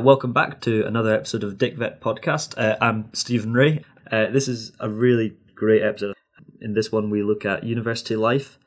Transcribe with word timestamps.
Uh, 0.00 0.02
welcome 0.02 0.32
back 0.32 0.62
to 0.62 0.86
another 0.86 1.14
episode 1.14 1.44
of 1.44 1.58
Dick 1.58 1.76
Vet 1.76 2.00
Podcast. 2.00 2.56
Uh, 2.56 2.74
I'm 2.80 3.10
Steven 3.12 3.52
Rae. 3.52 3.84
Uh, 4.10 4.30
this 4.30 4.48
is 4.48 4.72
a 4.80 4.88
really 4.88 5.36
great 5.54 5.82
episode. 5.82 6.14
In 6.62 6.72
this 6.72 6.90
one, 6.90 7.10
we 7.10 7.22
look 7.22 7.44
at 7.44 7.64
university 7.64 8.16
life. 8.16 8.58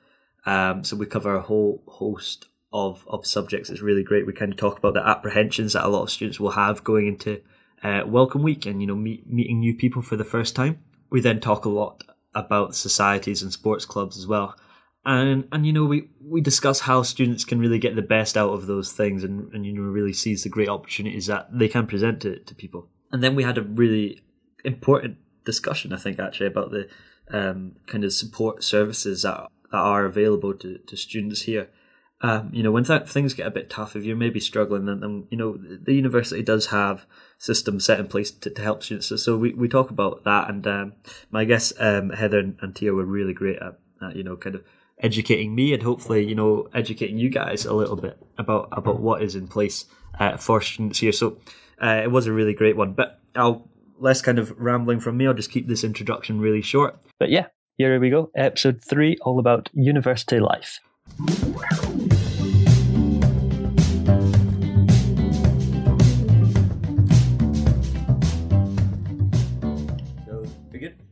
Um, 0.46 0.84
so 0.84 0.96
we 0.96 1.08
cover 1.08 1.34
a 1.34 1.42
whole 1.42 1.82
host 1.88 2.46
of, 2.72 3.04
of 3.08 3.26
subjects. 3.26 3.72
It's 3.72 3.82
really 3.82 4.04
great. 4.04 4.28
We 4.28 4.34
kind 4.34 4.52
of 4.52 4.60
talk 4.60 4.78
about 4.78 4.94
the 4.94 5.08
apprehensions 5.08 5.74
that 5.74 5.84
a 5.84 5.88
lot 5.88 6.04
of 6.04 6.12
students 6.12 6.40
will 6.40 6.52
have 6.52 6.84
going 6.84 7.08
into 7.08 7.42
uh, 7.82 8.04
welcome 8.06 8.44
week 8.44 8.68
and 8.68 8.80
you 8.80 8.88
know 8.88 8.96
meet, 8.96 9.26
meeting 9.26 9.60
new 9.60 9.74
people 9.74 10.04
for 10.04 10.16
the 10.16 10.24
first 10.24 10.56
time. 10.56 10.84
We 11.10 11.20
then 11.20 11.40
talk 11.40 11.66
a 11.66 11.70
lot 11.70 12.04
about 12.36 12.76
societies 12.76 13.42
and 13.42 13.52
sports 13.52 13.86
clubs 13.86 14.20
as 14.20 14.28
well 14.28 14.56
and 15.06 15.48
and 15.52 15.66
you 15.66 15.74
know 15.74 15.86
we 15.86 16.10
we 16.22 16.42
discuss 16.42 16.82
how 16.82 17.04
students 17.04 17.44
can 17.44 17.60
really 17.60 17.80
get 17.80 17.96
the 17.96 18.02
best 18.02 18.38
out 18.38 18.52
of 18.52 18.68
those 18.68 18.92
things 18.92 19.24
and 19.24 19.54
and 19.54 19.66
you 19.66 19.74
know 19.74 19.82
really 19.82 20.14
seize 20.14 20.44
the 20.44 20.50
great 20.50 20.70
opportunities 20.70 21.28
that 21.28 21.48
they 21.52 21.68
can 21.68 21.88
present 21.88 22.22
to, 22.22 22.40
to 22.40 22.56
people. 22.56 22.88
And 23.12 23.24
then 23.24 23.36
we 23.36 23.44
had 23.44 23.58
a 23.58 23.62
really 23.62 24.22
important 24.66 25.18
discussion 25.46 25.92
i 25.92 25.98
think 25.98 26.20
actually 26.20 26.48
about 26.48 26.72
the 26.72 26.88
um, 27.30 27.74
kind 27.86 28.06
of 28.06 28.14
support 28.14 28.64
services 28.64 29.24
that 29.24 29.48
that 29.72 29.78
are 29.78 30.06
available 30.06 30.54
to, 30.54 30.78
to 30.78 30.96
students 30.96 31.42
here. 31.42 31.70
Um, 32.22 32.50
you 32.54 32.64
know 32.64 32.72
when 32.72 32.86
th- 32.86 33.10
things 33.10 33.34
get 33.34 33.48
a 33.48 33.52
bit 33.52 33.70
tough 33.70 33.98
if 33.98 34.06
you're 34.06 34.16
maybe 34.16 34.40
struggling 34.40 34.86
then, 34.86 35.02
then 35.02 35.28
you 35.30 35.38
know 35.38 35.58
the 35.58 35.94
university 35.94 36.42
does 36.42 36.68
have 36.68 37.06
systems 37.38 37.84
set 37.86 38.00
in 38.00 38.08
place 38.08 38.32
to, 38.32 38.50
to 38.50 38.62
help 38.62 38.82
students. 38.82 39.08
So, 39.08 39.18
so 39.18 39.36
we, 39.36 39.54
we 39.54 39.68
talk 39.68 39.90
about 39.90 40.24
that. 40.24 40.50
And 40.50 40.66
um, 40.66 40.94
my 41.30 41.44
guests 41.44 41.74
um, 41.80 42.12
heather 42.12 42.40
and, 42.40 42.58
and 42.62 42.74
tia 42.74 42.94
were 42.94 43.04
really 43.04 43.34
great 43.34 43.58
at, 43.58 43.80
at 44.02 44.16
you 44.16 44.24
know 44.24 44.38
kind 44.38 44.56
of 44.56 44.64
educating 45.04 45.54
me 45.54 45.74
and 45.74 45.84
hopefully 45.84 46.26
you 46.26 46.34
know 46.34 46.68
educating 46.74 47.18
you 47.18 47.30
guys 47.30 47.66
a 47.66 47.74
little 47.74 47.98
bit 47.98 48.18
about 48.38 48.70
about 48.72 49.00
what 49.00 49.22
is 49.22 49.36
in 49.36 49.48
place 49.48 49.86
uh, 50.20 50.38
for 50.38 50.62
students 50.62 51.00
here. 51.00 51.12
So 51.12 51.38
uh, 51.82 52.02
it 52.04 52.12
was 52.12 52.26
a 52.26 52.34
really 52.34 52.54
great 52.54 52.78
one. 52.78 52.94
But 52.94 53.20
I'll 53.36 53.70
less 54.00 54.22
kind 54.22 54.40
of 54.40 54.52
rambling 54.58 55.00
from 55.00 55.18
me. 55.18 55.28
I'll 55.28 55.34
just 55.34 55.52
keep 55.52 55.68
this 55.68 55.84
introduction 55.84 56.40
really 56.40 56.62
short. 56.62 56.98
But 57.20 57.30
yeah, 57.30 57.48
here 57.78 58.00
we 58.00 58.10
go. 58.10 58.32
Episode 58.36 58.82
three, 58.82 59.18
all 59.22 59.40
about 59.40 59.70
university 59.74 60.40
life. 60.40 60.80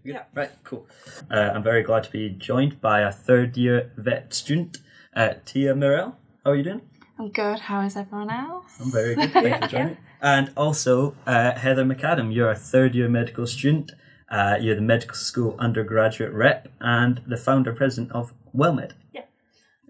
Yeah. 0.03 0.23
Right, 0.33 0.51
cool. 0.63 0.87
Uh, 1.29 1.51
I'm 1.53 1.63
very 1.63 1.83
glad 1.83 2.03
to 2.05 2.11
be 2.11 2.29
joined 2.29 2.81
by 2.81 3.01
a 3.01 3.11
third 3.11 3.57
year 3.57 3.91
vet 3.97 4.33
student, 4.33 4.79
uh, 5.15 5.35
Tia 5.45 5.73
Merrell. 5.73 6.15
How 6.43 6.51
are 6.51 6.55
you 6.55 6.63
doing? 6.63 6.81
I'm 7.19 7.29
good. 7.29 7.59
How 7.59 7.81
is 7.81 7.95
everyone 7.95 8.31
else? 8.31 8.79
I'm 8.79 8.91
very 8.91 9.15
good. 9.15 9.31
Thank 9.33 9.45
you 9.45 9.61
for 9.61 9.67
joining. 9.67 9.97
And 10.21 10.51
also, 10.57 11.15
uh, 11.27 11.53
Heather 11.53 11.85
McAdam, 11.85 12.33
you're 12.33 12.49
a 12.49 12.55
third 12.55 12.95
year 12.95 13.09
medical 13.09 13.45
student. 13.45 13.91
Uh, 14.29 14.57
you're 14.59 14.75
the 14.75 14.81
medical 14.81 15.15
school 15.15 15.55
undergraduate 15.59 16.31
rep 16.31 16.69
and 16.79 17.21
the 17.27 17.37
founder 17.37 17.73
president 17.73 18.11
of 18.13 18.33
WellMed. 18.55 18.93
Yeah. 19.13 19.25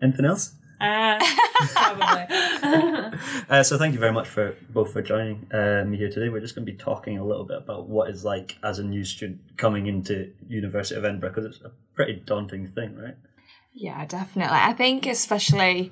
Anything 0.02 0.26
else? 0.26 0.56
Uh, 0.82 1.20
probably. 1.74 3.20
uh, 3.50 3.62
so 3.62 3.78
thank 3.78 3.94
you 3.94 4.00
very 4.00 4.12
much 4.12 4.28
for 4.28 4.56
both 4.72 4.92
for 4.92 5.04
joining 5.04 5.46
uh, 5.54 5.84
me 5.86 5.96
here 5.96 6.10
today. 6.10 6.30
We're 6.30 6.40
just 6.40 6.56
going 6.56 6.66
to 6.66 6.72
be 6.72 6.78
talking 6.78 7.20
a 7.20 7.24
little 7.24 7.46
bit 7.46 7.58
about 7.58 7.88
what 7.88 8.10
it's 8.10 8.24
like 8.24 8.58
as 8.64 8.80
a 8.80 8.84
new 8.84 9.04
student 9.06 9.40
coming 9.58 9.86
into 9.86 10.34
University 10.48 10.98
of 10.98 11.06
Edinburgh 11.06 11.30
because 11.30 11.46
it's 11.46 11.64
a 11.64 11.72
pretty 11.94 12.16
daunting 12.26 12.68
thing, 12.68 12.96
right? 12.96 13.16
Yeah, 13.74 14.04
definitely. 14.08 14.58
I 14.58 14.74
think 14.74 15.06
especially 15.06 15.92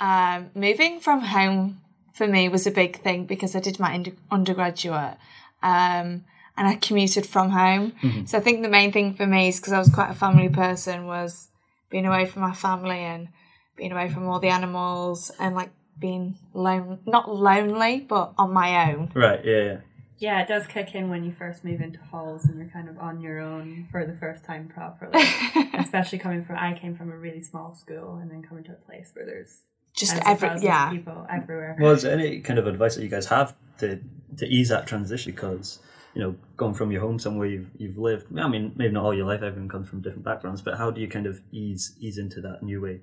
um, 0.00 0.50
moving 0.54 1.00
from 1.00 1.20
home 1.20 1.82
for 2.14 2.26
me 2.26 2.48
was 2.48 2.66
a 2.66 2.70
big 2.70 3.02
thing 3.02 3.26
because 3.26 3.54
I 3.54 3.60
did 3.60 3.78
my 3.78 4.02
undergraduate 4.30 5.18
um, 5.62 6.24
and 6.56 6.66
I 6.66 6.76
commuted 6.76 7.26
from 7.26 7.50
home. 7.50 7.92
Mm-hmm. 8.02 8.24
So 8.24 8.38
I 8.38 8.40
think 8.40 8.62
the 8.62 8.70
main 8.70 8.90
thing 8.90 9.12
for 9.12 9.26
me 9.26 9.48
is 9.48 9.60
because 9.60 9.74
I 9.74 9.78
was 9.78 9.90
quite 9.90 10.10
a 10.10 10.14
family 10.14 10.48
person 10.48 11.06
was 11.06 11.48
being 11.90 12.06
away 12.06 12.24
from 12.24 12.40
my 12.40 12.54
family 12.54 13.00
and 13.00 13.28
being 13.76 13.92
away 13.92 14.08
from 14.08 14.26
all 14.28 14.40
the 14.40 14.48
animals 14.48 15.30
and 15.38 15.54
like 15.54 15.70
being 15.98 16.36
lone 16.52 16.98
not 17.06 17.32
lonely 17.32 18.00
but 18.00 18.32
on 18.36 18.52
my 18.52 18.92
own 18.92 19.10
right 19.14 19.44
yeah 19.44 19.62
yeah 19.62 19.76
yeah 20.18 20.42
it 20.42 20.48
does 20.48 20.66
kick 20.66 20.94
in 20.94 21.08
when 21.08 21.24
you 21.24 21.32
first 21.32 21.64
move 21.64 21.80
into 21.80 21.98
halls 22.10 22.44
and 22.44 22.58
you're 22.58 22.68
kind 22.68 22.88
of 22.88 22.98
on 22.98 23.20
your 23.20 23.38
own 23.38 23.86
for 23.90 24.04
the 24.04 24.14
first 24.14 24.44
time 24.44 24.68
properly 24.68 25.22
especially 25.74 26.18
coming 26.18 26.44
from 26.44 26.56
i 26.56 26.72
came 26.72 26.96
from 26.96 27.10
a 27.12 27.16
really 27.16 27.40
small 27.40 27.74
school 27.74 28.18
and 28.20 28.30
then 28.30 28.42
coming 28.42 28.64
to 28.64 28.72
a 28.72 28.86
place 28.86 29.10
where 29.14 29.24
there's 29.24 29.62
just 29.94 30.16
every 30.26 30.50
yeah 30.60 30.90
people 30.90 31.24
everywhere 31.30 31.76
well 31.80 31.92
is 31.92 32.02
there 32.02 32.12
any 32.12 32.40
kind 32.40 32.58
of 32.58 32.66
advice 32.66 32.96
that 32.96 33.02
you 33.02 33.08
guys 33.08 33.26
have 33.26 33.54
to 33.78 34.00
to 34.36 34.46
ease 34.46 34.68
that 34.68 34.86
transition 34.86 35.30
because 35.32 35.78
you 36.14 36.22
know, 36.22 36.36
going 36.56 36.74
from 36.74 36.92
your 36.92 37.00
home 37.00 37.18
somewhere 37.18 37.46
you've 37.46 37.70
you've 37.76 37.98
lived. 37.98 38.38
I 38.38 38.48
mean, 38.48 38.72
maybe 38.76 38.94
not 38.94 39.04
all 39.04 39.14
your 39.14 39.26
life. 39.26 39.42
Everyone 39.42 39.68
comes 39.68 39.88
from 39.88 40.00
different 40.00 40.24
backgrounds, 40.24 40.62
but 40.62 40.78
how 40.78 40.90
do 40.90 41.00
you 41.00 41.08
kind 41.08 41.26
of 41.26 41.40
ease 41.50 41.96
ease 41.98 42.18
into 42.18 42.40
that 42.42 42.62
new 42.62 42.80
way? 42.80 43.00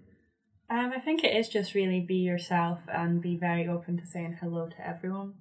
Um, 0.72 0.94
I 0.96 1.00
think 1.00 1.26
it 1.26 1.36
is 1.36 1.50
just 1.50 1.74
really 1.74 2.00
be 2.00 2.16
yourself 2.16 2.80
and 2.88 3.22
be 3.22 3.36
very 3.36 3.68
open 3.68 3.98
to 3.98 4.08
saying 4.08 4.38
hello 4.40 4.70
to 4.70 4.88
everyone. 4.88 5.34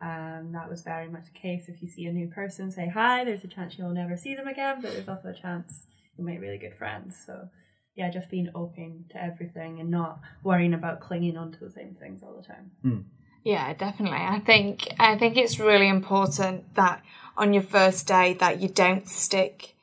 Um, 0.00 0.52
that 0.52 0.70
was 0.70 0.80
very 0.80 1.10
much 1.10 1.26
the 1.26 1.38
case. 1.38 1.64
If 1.68 1.82
you 1.82 1.88
see 1.88 2.06
a 2.06 2.12
new 2.12 2.28
person, 2.28 2.70
say 2.70 2.88
hi. 2.88 3.22
There's 3.22 3.44
a 3.44 3.48
chance 3.48 3.76
you'll 3.76 3.90
never 3.90 4.16
see 4.16 4.34
them 4.34 4.48
again, 4.48 4.80
but 4.80 4.92
there's 4.92 5.08
also 5.08 5.28
a 5.28 5.34
chance 5.34 5.84
you 6.16 6.24
make 6.24 6.40
really 6.40 6.56
good 6.56 6.74
friends. 6.74 7.16
So, 7.26 7.50
yeah, 7.96 8.10
just 8.10 8.30
being 8.30 8.48
open 8.54 9.04
to 9.10 9.22
everything 9.22 9.78
and 9.78 9.90
not 9.90 10.20
worrying 10.42 10.72
about 10.72 11.00
clinging 11.00 11.36
onto 11.36 11.58
the 11.58 11.70
same 11.70 11.94
things 12.00 12.22
all 12.22 12.40
the 12.40 12.46
time. 12.46 12.70
Mm. 12.82 13.04
Yeah, 13.44 13.74
definitely. 13.74 14.18
I 14.18 14.40
think 14.40 14.88
I 14.98 15.18
think 15.18 15.36
it's 15.36 15.58
really 15.58 15.88
important 15.88 16.74
that 16.76 17.02
on 17.36 17.52
your 17.52 17.62
first 17.62 18.06
day 18.06 18.34
that 18.40 18.62
you 18.62 18.68
don't 18.68 19.06
stick 19.06 19.74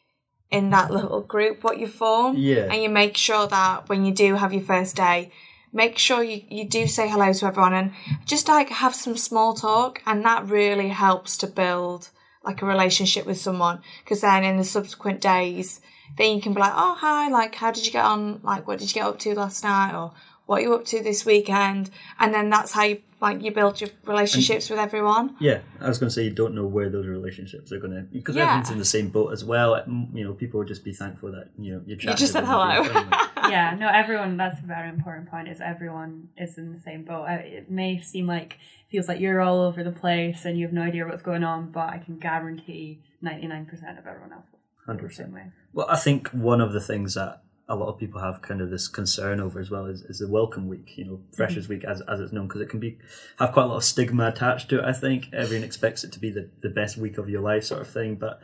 in 0.52 0.70
that 0.70 0.92
little 0.92 1.22
group 1.22 1.64
what 1.64 1.80
you 1.80 1.88
form. 1.88 2.36
Yeah. 2.38 2.72
And 2.72 2.82
you 2.82 2.90
make 2.90 3.18
sure 3.18 3.48
that 3.48 3.90
when 3.90 4.06
you 4.06 4.14
do 4.14 4.36
have 4.36 4.54
your 4.54 4.64
first 4.64 4.96
day, 4.96 5.32
make 5.76 5.98
sure 5.98 6.24
you, 6.24 6.42
you 6.50 6.64
do 6.68 6.88
say 6.88 7.10
hello 7.10 7.34
to 7.34 7.46
everyone 7.46 7.74
and 7.74 7.92
just 8.26 8.48
like 8.48 8.70
have 8.70 8.96
some 8.96 9.18
small 9.18 9.54
talk 9.54 10.02
and 10.06 10.24
that 10.24 10.48
really 10.48 10.88
helps 10.88 11.38
to 11.38 11.46
build 11.46 12.10
like 12.46 12.62
a 12.62 12.66
relationship 12.66 13.26
with 13.26 13.38
someone 13.38 13.82
because 14.04 14.22
then 14.22 14.44
in 14.44 14.56
the 14.56 14.64
subsequent 14.64 15.20
days 15.20 15.82
then 16.18 16.34
you 16.34 16.42
can 16.42 16.54
be 16.54 16.62
like 16.62 16.72
oh 16.74 16.96
hi 16.98 17.28
like 17.30 17.56
how 17.56 17.72
did 17.72 17.86
you 17.86 17.92
get 17.92 18.06
on 18.06 18.40
like 18.42 18.66
what 18.66 18.80
did 18.80 18.88
you 18.88 18.94
get 18.94 19.06
up 19.06 19.20
to 19.20 19.36
last 19.36 19.64
night 19.64 19.94
or 19.94 20.14
what 20.46 20.60
are 20.60 20.62
you 20.62 20.74
up 20.74 20.86
to 20.86 21.04
this 21.04 21.26
weekend 21.26 21.90
and 22.20 22.34
then 22.34 22.50
that's 22.50 22.72
how 22.72 22.84
you 22.84 23.02
like 23.26 23.42
you 23.44 23.52
build 23.52 23.82
your 23.82 23.90
relationships 24.06 24.70
and, 24.70 24.78
with 24.78 24.84
everyone. 24.88 25.36
Yeah 25.40 25.60
i 25.82 25.88
was 25.88 25.98
going 26.00 26.10
to 26.10 26.14
say 26.14 26.24
you 26.24 26.36
don't 26.42 26.56
know 26.56 26.66
where 26.66 26.90
those 26.90 27.08
relationships 27.08 27.72
are 27.72 27.80
going 27.80 27.96
to 27.98 28.02
because 28.02 28.36
yeah. 28.36 28.44
everyone's 28.44 28.72
in 28.72 28.80
the 28.80 28.86
same 28.98 29.10
boat 29.10 29.34
as 29.34 29.44
well. 29.44 29.70
Mm, 29.88 30.16
you 30.18 30.24
know 30.24 30.34
people 30.34 30.60
would 30.60 30.68
just 30.68 30.84
be 30.84 30.94
thankful 30.94 31.32
that 31.32 31.50
you 31.58 31.74
know 31.74 31.82
you're 31.86 32.00
you 32.00 32.14
just 32.14 32.34
said 32.34 32.46
hello. 32.46 32.84
yeah 33.56 33.76
no 33.78 33.88
everyone 33.88 34.38
that's 34.38 34.60
a 34.60 34.66
very 34.66 34.90
important 34.90 35.30
point 35.30 35.48
is 35.48 35.60
everyone 35.62 36.30
is 36.38 36.58
in 36.58 36.72
the 36.74 36.80
same 36.80 37.04
boat. 37.04 37.26
It 37.30 37.70
may 37.70 38.00
seem 38.00 38.28
like 38.28 38.58
feels 38.90 39.08
like 39.08 39.20
you're 39.20 39.42
all 39.42 39.62
over 39.62 39.84
the 39.84 39.92
place 39.92 40.46
and 40.46 40.58
you 40.58 40.66
have 40.66 40.74
no 40.74 40.82
idea 40.82 41.06
what's 41.06 41.22
going 41.22 41.44
on 41.44 41.72
but 41.72 41.90
i 41.90 41.98
can 41.98 42.18
guarantee 42.18 43.02
99% 43.24 43.68
of 44.00 44.06
everyone 44.08 44.32
else 44.32 44.46
100% 44.88 45.52
well 45.74 45.88
i 45.90 45.98
think 45.98 46.30
one 46.30 46.62
of 46.62 46.72
the 46.74 46.80
things 46.80 47.16
that 47.16 47.42
a 47.68 47.76
lot 47.76 47.88
of 47.88 47.98
people 47.98 48.22
have 48.22 48.42
kind 48.42 48.62
of 48.62 48.70
this 48.70 48.88
concern 48.88 49.40
over 49.40 49.60
as 49.60 49.72
well 49.72 49.86
is, 49.86 50.04
is 50.04 50.20
the 50.20 50.28
welcome 50.28 50.68
week, 50.68 50.94
you 50.98 51.06
know, 51.06 51.20
Freshers 51.34 51.66
mm-hmm. 51.66 51.74
Week 51.74 51.84
as, 51.84 52.02
as 52.02 52.20
it's 52.20 52.32
known, 52.32 52.48
because 52.48 52.62
it 52.62 52.70
can 52.70 52.80
be 52.80 53.00
have 53.40 53.54
quite 53.54 53.64
a 53.64 53.68
lot 53.68 53.78
of 53.78 53.84
stigma 53.84 54.28
attached 54.28 54.70
to 54.70 54.80
it. 54.80 54.86
I 54.86 54.94
think 54.94 55.28
everyone 55.34 55.64
expects 55.64 56.04
it 56.04 56.12
to 56.14 56.20
be 56.20 56.30
the, 56.30 56.50
the 56.62 56.70
best 56.70 56.98
week 56.98 57.18
of 57.18 57.30
your 57.30 57.42
life, 57.42 57.64
sort 57.64 57.82
of 57.82 57.88
thing. 57.88 58.16
But 58.16 58.40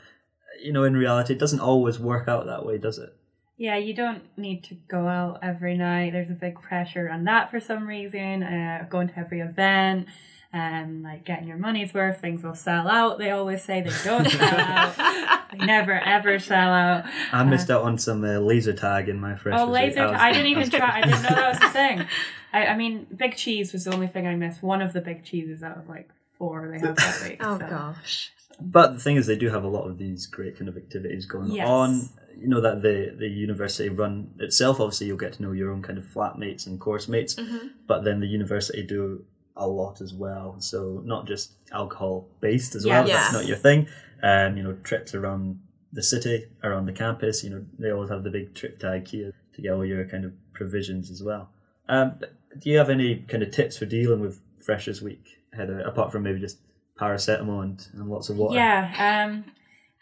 you 0.61 0.73
know, 0.73 0.83
in 0.83 0.95
reality, 0.95 1.33
it 1.33 1.39
doesn't 1.39 1.59
always 1.59 1.99
work 1.99 2.27
out 2.27 2.45
that 2.47 2.65
way, 2.65 2.77
does 2.77 2.97
it? 2.97 3.15
Yeah, 3.61 3.77
you 3.77 3.93
don't 3.93 4.23
need 4.37 4.63
to 4.65 4.75
go 4.87 5.07
out 5.07 5.39
every 5.43 5.77
night. 5.77 6.13
There's 6.13 6.31
a 6.31 6.33
big 6.33 6.59
pressure 6.61 7.09
on 7.09 7.25
that 7.25 7.51
for 7.51 7.59
some 7.59 7.87
reason. 7.87 8.43
Uh, 8.43 8.87
going 8.89 9.07
to 9.09 9.19
every 9.19 9.39
event 9.39 10.07
um, 10.53 11.03
like 11.03 11.23
getting 11.23 11.47
your 11.47 11.57
money's 11.57 11.93
worth. 11.93 12.19
Things 12.19 12.43
will 12.43 12.55
sell 12.55 12.87
out. 12.87 13.19
They 13.19 13.31
always 13.31 13.63
say 13.63 13.81
they 13.81 13.91
don't 14.03 14.29
sell 14.29 14.59
out. 14.59 15.51
They 15.51 15.65
never 15.65 15.93
ever 15.93 16.39
sell 16.39 16.69
out. 16.69 17.05
I 17.31 17.43
missed 17.43 17.69
uh, 17.69 17.77
out 17.77 17.83
on 17.83 17.97
some 17.97 18.23
uh, 18.23 18.39
laser 18.39 18.73
tag 18.73 19.07
in 19.07 19.19
my 19.19 19.35
fresh. 19.35 19.57
Oh, 19.57 19.65
laser! 19.65 20.01
I, 20.01 20.29
I, 20.29 20.33
didn't 20.33 20.47
even 20.47 20.69
try. 20.69 20.97
I 20.97 21.01
didn't 21.01 21.23
know 21.23 21.29
that 21.29 21.53
was 21.53 21.69
a 21.69 21.69
thing. 21.73 22.07
I, 22.51 22.67
I 22.67 22.75
mean, 22.75 23.07
big 23.15 23.35
cheese 23.35 23.71
was 23.71 23.85
the 23.85 23.93
only 23.93 24.07
thing 24.07 24.27
I 24.27 24.35
missed. 24.35 24.61
One 24.61 24.81
of 24.81 24.93
the 24.93 25.01
big 25.01 25.23
cheeses 25.23 25.63
out 25.63 25.77
of 25.77 25.87
like 25.87 26.09
four 26.37 26.67
they 26.69 26.85
have 26.85 26.95
that 26.95 27.29
week. 27.29 27.37
oh 27.41 27.57
so. 27.57 27.67
gosh. 27.67 28.31
But 28.59 28.93
the 28.93 28.99
thing 28.99 29.15
is, 29.15 29.27
they 29.27 29.35
do 29.35 29.49
have 29.49 29.63
a 29.63 29.67
lot 29.67 29.87
of 29.87 29.97
these 29.97 30.27
great 30.27 30.57
kind 30.57 30.69
of 30.69 30.77
activities 30.77 31.25
going 31.25 31.51
yes. 31.51 31.67
on. 31.67 32.09
You 32.37 32.47
know 32.47 32.61
that 32.61 32.81
the 32.81 33.15
the 33.17 33.27
university 33.27 33.89
run 33.89 34.33
itself. 34.39 34.79
Obviously, 34.79 35.07
you'll 35.07 35.17
get 35.17 35.33
to 35.33 35.43
know 35.43 35.51
your 35.51 35.71
own 35.71 35.81
kind 35.81 35.97
of 35.97 36.05
flatmates 36.05 36.67
and 36.67 36.79
course 36.79 37.07
mates. 37.07 37.35
Mm-hmm. 37.35 37.67
But 37.87 38.03
then 38.03 38.19
the 38.19 38.27
university 38.27 38.83
do 38.83 39.25
a 39.55 39.67
lot 39.67 40.01
as 40.01 40.13
well. 40.13 40.55
So 40.59 41.01
not 41.05 41.27
just 41.27 41.53
alcohol 41.71 42.27
based 42.39 42.75
as 42.75 42.85
yeah, 42.85 43.01
well. 43.01 43.09
Yeah. 43.09 43.17
That's 43.17 43.33
not 43.33 43.45
your 43.45 43.57
thing. 43.57 43.87
Um, 44.23 44.57
you 44.57 44.63
know, 44.63 44.73
trips 44.83 45.13
around 45.13 45.59
the 45.93 46.03
city, 46.03 46.45
around 46.63 46.85
the 46.85 46.93
campus. 46.93 47.43
You 47.43 47.51
know, 47.51 47.65
they 47.77 47.91
always 47.91 48.09
have 48.09 48.23
the 48.23 48.31
big 48.31 48.55
trip 48.55 48.79
to 48.79 48.87
IKEA 48.87 49.33
to 49.53 49.61
get 49.61 49.73
all 49.73 49.85
your 49.85 50.05
kind 50.05 50.25
of 50.25 50.33
provisions 50.53 51.11
as 51.11 51.21
well. 51.21 51.49
Um, 51.89 52.19
do 52.57 52.69
you 52.69 52.77
have 52.77 52.89
any 52.89 53.17
kind 53.27 53.43
of 53.43 53.51
tips 53.51 53.77
for 53.77 53.85
dealing 53.85 54.21
with 54.21 54.39
Freshers 54.59 55.01
Week? 55.01 55.41
out, 55.59 55.69
apart 55.85 56.11
from 56.11 56.23
maybe 56.23 56.39
just 56.39 56.59
paracetamol 57.01 57.63
and, 57.63 57.87
and 57.93 58.09
lots 58.09 58.29
of 58.29 58.37
water? 58.37 58.55
Yeah. 58.55 59.25
Um, 59.25 59.45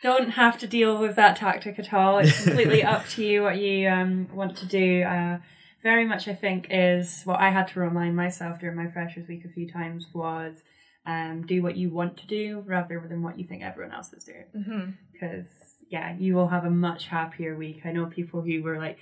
don't 0.02 0.32
have 0.32 0.58
to 0.60 0.68
deal 0.68 0.98
with 0.98 1.16
that 1.16 1.38
tactic 1.38 1.80
at 1.80 1.94
all. 1.94 2.20
It's 2.20 2.44
completely 2.44 2.84
up 2.84 3.08
to 3.10 3.24
you 3.24 3.44
what 3.44 3.58
you 3.58 3.90
um, 3.90 4.28
want 4.34 4.58
to 4.58 4.66
do. 4.66 5.04
Uh, 5.04 5.40
very 5.82 6.06
much, 6.06 6.28
I 6.28 6.34
think, 6.34 6.68
is 6.70 7.22
what 7.24 7.40
I 7.40 7.50
had 7.50 7.68
to 7.70 7.80
remind 7.80 8.16
myself 8.16 8.60
during 8.60 8.76
my 8.76 8.88
freshers 8.88 9.28
week 9.28 9.46
a 9.46 9.50
few 9.50 9.70
times 9.72 10.08
was 10.14 10.58
um, 11.06 11.46
do 11.46 11.62
what 11.64 11.78
you 11.78 11.90
want 11.90 12.18
to 12.18 12.28
do 12.28 12.64
rather 12.66 13.04
than 13.08 13.24
what 13.24 13.40
you 13.40 13.46
think 13.46 13.64
everyone 13.64 13.94
else 13.94 14.12
is 14.14 14.24
doing. 14.24 14.46
Mm-hmm. 14.56 14.92
Because, 15.12 15.48
yeah, 15.90 16.16
you 16.18 16.36
will 16.36 16.50
have 16.50 16.66
a 16.66 16.70
much 16.70 17.08
happier 17.08 17.56
week. 17.56 17.82
I 17.86 17.92
know 17.92 18.06
people 18.06 18.42
who 18.42 18.62
were 18.62 18.78
like, 18.78 18.98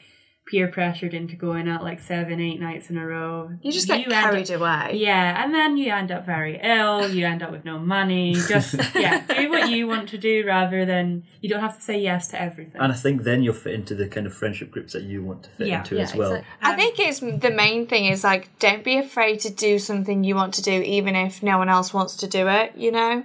peer 0.49 0.67
pressured 0.69 1.13
into 1.13 1.35
going 1.35 1.67
out 1.67 1.83
like 1.83 1.99
seven, 1.99 2.39
eight 2.39 2.59
nights 2.59 2.89
in 2.89 2.97
a 2.97 3.05
row. 3.05 3.51
You 3.61 3.71
just 3.71 3.85
get 3.87 3.99
end 4.05 4.13
up- 4.13 4.23
carried 4.23 4.49
away. 4.49 4.91
yeah, 4.95 5.43
and 5.43 5.53
then 5.53 5.75
you 5.77 5.91
end 5.91 6.09
up 6.11 6.25
very 6.25 6.57
ill, 6.63 7.09
you 7.09 7.25
end 7.25 7.43
up 7.43 7.51
with 7.51 7.65
no 7.65 7.77
money. 7.79 8.33
Just, 8.33 8.75
yeah, 8.95 9.25
do 9.27 9.49
what 9.49 9.69
you 9.69 9.87
want 9.87 10.07
to 10.09 10.17
do 10.17 10.45
rather 10.47 10.85
than 10.85 11.23
you 11.41 11.49
don't 11.49 11.59
have 11.59 11.75
to 11.75 11.81
say 11.83 11.99
yes 11.99 12.29
to 12.29 12.41
everything. 12.41 12.79
And 12.81 12.91
I 12.91 12.95
think 12.95 13.23
then 13.23 13.43
you'll 13.43 13.53
fit 13.53 13.73
into 13.73 13.93
the 13.93 14.07
kind 14.07 14.25
of 14.25 14.33
friendship 14.33 14.71
groups 14.71 14.93
that 14.93 15.03
you 15.03 15.21
want 15.21 15.43
to 15.43 15.49
fit 15.49 15.67
Yeah. 15.67 15.79
into 15.79 15.95
Yeah, 15.95 16.03
as 16.03 16.15
well. 16.15 16.31
exactly. 16.35 16.53
I 16.61 16.71
Um, 16.71 16.77
think 16.77 16.99
it's 16.99 17.19
the 17.19 17.51
main 17.51 17.85
thing 17.87 18.05
is 18.05 18.23
like 18.23 18.57
don't 18.59 18.83
be 18.85 18.97
afraid 18.97 19.41
to 19.41 19.49
do 19.51 19.77
something 19.79 20.23
you 20.23 20.35
want 20.35 20.53
to 20.53 20.61
do, 20.61 20.81
even 20.81 21.15
if 21.15 21.43
no 21.43 21.57
one 21.57 21.67
else 21.69 21.93
wants 21.93 22.15
to 22.17 22.27
do 22.27 22.47
it. 22.47 22.71
You 22.77 22.91
know. 22.93 23.23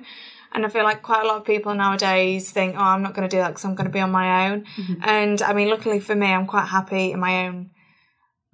And 0.55 0.67
I 0.67 0.69
feel 0.69 0.85
like 0.85 1.03
quite 1.03 1.25
a 1.25 1.27
lot 1.27 1.39
of 1.39 1.45
people 1.45 1.75
nowadays 1.75 2.51
think, 2.51 2.77
"Oh, 2.77 2.81
I'm 2.81 3.03
not 3.03 3.15
going 3.15 3.29
to 3.29 3.35
do 3.35 3.41
that 3.41 3.49
because 3.49 3.65
I'm 3.65 3.75
going 3.75 3.87
to 3.87 3.93
be 3.93 4.01
on 4.01 4.11
my 4.11 4.51
own." 4.51 4.65
Mm-hmm. 4.77 4.95
And 5.03 5.43
I 5.43 5.53
mean, 5.53 5.69
luckily 5.69 6.01
for 6.01 6.15
me, 6.15 6.27
I'm 6.27 6.47
quite 6.47 6.67
happy 6.67 7.13
in 7.13 7.21
my 7.21 7.47
own 7.47 7.71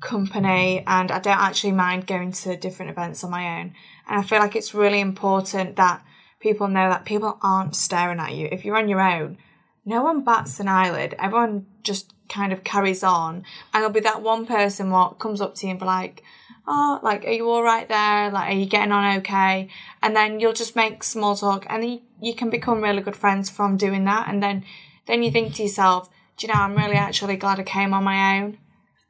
company, 0.00 0.84
and 0.86 1.10
I 1.10 1.18
don't 1.18 1.38
actually 1.38 1.72
mind 1.72 2.06
going 2.06 2.32
to 2.32 2.56
different 2.56 2.90
events 2.90 3.24
on 3.24 3.30
my 3.30 3.60
own. 3.60 3.74
And 4.08 4.20
I 4.20 4.22
feel 4.22 4.38
like 4.38 4.56
it's 4.56 4.74
really 4.74 5.00
important 5.00 5.76
that 5.76 6.04
people 6.40 6.68
know 6.68 6.88
that 6.88 7.04
people 7.04 7.38
aren't 7.42 7.74
staring 7.74 8.20
at 8.20 8.34
you. 8.34 8.48
If 8.50 8.64
you're 8.64 8.76
on 8.76 8.88
your 8.88 9.00
own, 9.00 9.38
no 9.84 10.02
one 10.02 10.22
bats 10.22 10.60
an 10.60 10.68
eyelid. 10.68 11.14
Everyone 11.18 11.66
just 11.82 12.12
kind 12.28 12.52
of 12.52 12.62
carries 12.62 13.02
on, 13.02 13.36
and 13.72 13.82
there'll 13.82 13.90
be 13.90 14.00
that 14.00 14.22
one 14.22 14.46
person 14.46 14.90
what 14.90 15.18
comes 15.18 15.40
up 15.40 15.54
to 15.56 15.66
you 15.66 15.70
and 15.70 15.80
be 15.80 15.86
like, 15.86 16.22
"Oh, 16.68 17.00
like, 17.02 17.24
are 17.24 17.30
you 17.32 17.48
all 17.50 17.62
right 17.62 17.88
there? 17.88 18.30
Like, 18.30 18.50
are 18.50 18.58
you 18.58 18.66
getting 18.66 18.92
on 18.92 19.16
okay?" 19.18 19.68
And 20.02 20.14
then 20.14 20.38
you'll 20.40 20.52
just 20.64 20.76
make 20.76 21.02
small 21.02 21.34
talk, 21.36 21.66
and 21.68 21.82
then 21.82 21.90
you, 21.90 22.00
you 22.20 22.34
can 22.34 22.50
become 22.50 22.82
really 22.82 23.02
good 23.02 23.16
friends 23.16 23.50
from 23.50 23.76
doing 23.76 24.04
that. 24.04 24.28
And 24.28 24.42
then, 24.42 24.64
then 25.06 25.22
you 25.22 25.30
think 25.30 25.54
to 25.54 25.62
yourself, 25.62 26.10
"Do 26.36 26.46
you 26.46 26.52
know? 26.52 26.60
I'm 26.60 26.76
really 26.76 26.96
actually 26.96 27.36
glad 27.36 27.58
I 27.58 27.64
came 27.64 27.92
on 27.94 28.04
my 28.04 28.38
own." 28.38 28.58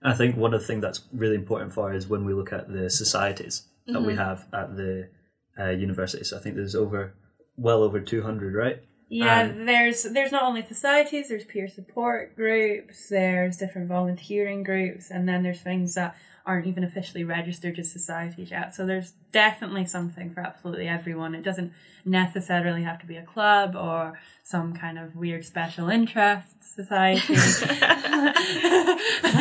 I 0.02 0.14
think 0.14 0.36
one 0.36 0.54
of 0.54 0.60
the 0.60 0.66
things 0.66 0.82
that's 0.82 1.00
really 1.12 1.34
important 1.34 1.72
for 1.74 1.92
us 1.92 2.06
when 2.08 2.24
we 2.24 2.32
look 2.32 2.52
at 2.52 2.72
the 2.72 2.88
societies 2.88 3.62
that 3.86 3.94
Mm-hmm. 3.94 4.06
we 4.06 4.14
have 4.16 4.46
at 4.52 4.76
the 4.76 5.08
uh, 5.58 5.70
university. 5.70 6.22
So 6.22 6.36
I 6.36 6.40
think 6.40 6.54
there's 6.56 6.74
over, 6.76 7.14
well 7.56 7.82
over 7.82 8.00
200, 8.00 8.54
right? 8.54 8.78
Yeah, 9.08 9.40
Um, 9.44 9.64
there's 9.64 10.02
there's 10.02 10.30
not 10.30 10.42
only 10.42 10.62
societies, 10.62 11.30
there's 11.30 11.46
peer 11.46 11.66
support 11.66 12.36
groups, 12.36 13.08
there's 13.08 13.56
different 13.56 13.88
volunteering 13.88 14.62
groups, 14.62 15.10
and 15.10 15.26
then 15.26 15.42
there's 15.42 15.62
things 15.62 15.94
that 15.94 16.14
aren't 16.48 16.66
even 16.66 16.82
officially 16.82 17.22
registered 17.24 17.78
as 17.78 17.92
societies 17.92 18.50
yet. 18.50 18.74
So 18.74 18.86
there's 18.86 19.12
definitely 19.32 19.84
something 19.84 20.30
for 20.30 20.40
absolutely 20.40 20.88
everyone. 20.88 21.34
It 21.34 21.42
doesn't 21.44 21.72
necessarily 22.04 22.82
have 22.84 22.98
to 23.00 23.06
be 23.06 23.16
a 23.16 23.22
club 23.22 23.76
or 23.76 24.18
some 24.42 24.72
kind 24.72 24.98
of 24.98 25.14
weird 25.14 25.44
special 25.44 25.88
interest 25.90 26.74
society. 26.74 27.34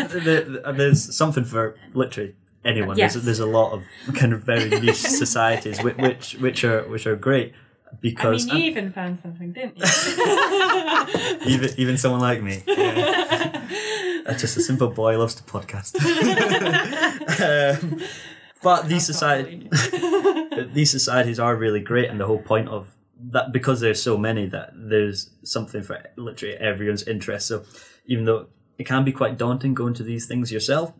There- 0.10 0.74
there's 0.74 1.16
something 1.16 1.44
for 1.46 1.76
literally 1.94 2.36
anyone. 2.66 2.98
Yes. 2.98 3.14
There's, 3.14 3.26
there's 3.26 3.40
a 3.40 3.46
lot 3.46 3.72
of 3.74 3.84
kind 4.16 4.34
of 4.34 4.44
very 4.44 4.70
niche 4.70 4.96
societies 5.24 5.82
which, 5.84 5.96
which 5.98 6.34
which 6.36 6.64
are 6.64 6.84
which 6.90 7.06
are 7.08 7.16
great 7.16 7.54
because 8.02 8.46
I 8.48 8.48
because 8.48 8.48
mean, 8.48 8.58
you 8.58 8.70
even 8.72 8.92
found 8.92 9.20
something, 9.20 9.54
didn't 9.54 9.78
you? 9.78 9.86
even 11.54 11.70
even 11.78 11.98
someone 11.98 12.22
like 12.22 12.42
me. 12.42 12.64
Yeah. 12.68 13.68
Just 14.28 14.58
a 14.58 14.62
simple 14.62 14.90
boy 14.90 15.18
loves 15.18 15.36
to 15.36 15.44
podcast. 15.44 15.96
um, 17.82 18.02
but 18.62 18.88
these 18.88 19.06
society, 19.06 19.70
these 20.74 20.92
societies 20.92 21.40
are 21.40 21.56
really 21.56 21.80
great, 21.80 22.10
and 22.10 22.20
the 22.20 22.26
whole 22.26 22.42
point 22.42 22.68
of 22.68 22.96
that 23.32 23.52
because 23.52 23.80
there's 23.80 24.02
so 24.02 24.18
many 24.18 24.46
that 24.48 24.72
there's 24.76 25.32
something 25.44 25.82
for 25.82 26.04
literally 26.18 26.56
everyone's 26.56 27.04
interest. 27.04 27.48
So 27.48 27.64
even 28.06 28.26
though 28.26 28.48
it 28.78 28.86
can 28.86 29.04
be 29.04 29.12
quite 29.12 29.38
daunting 29.38 29.74
going 29.74 29.94
to 29.96 30.04
these 30.04 30.28
things 30.28 30.52
yourself, 30.52 30.94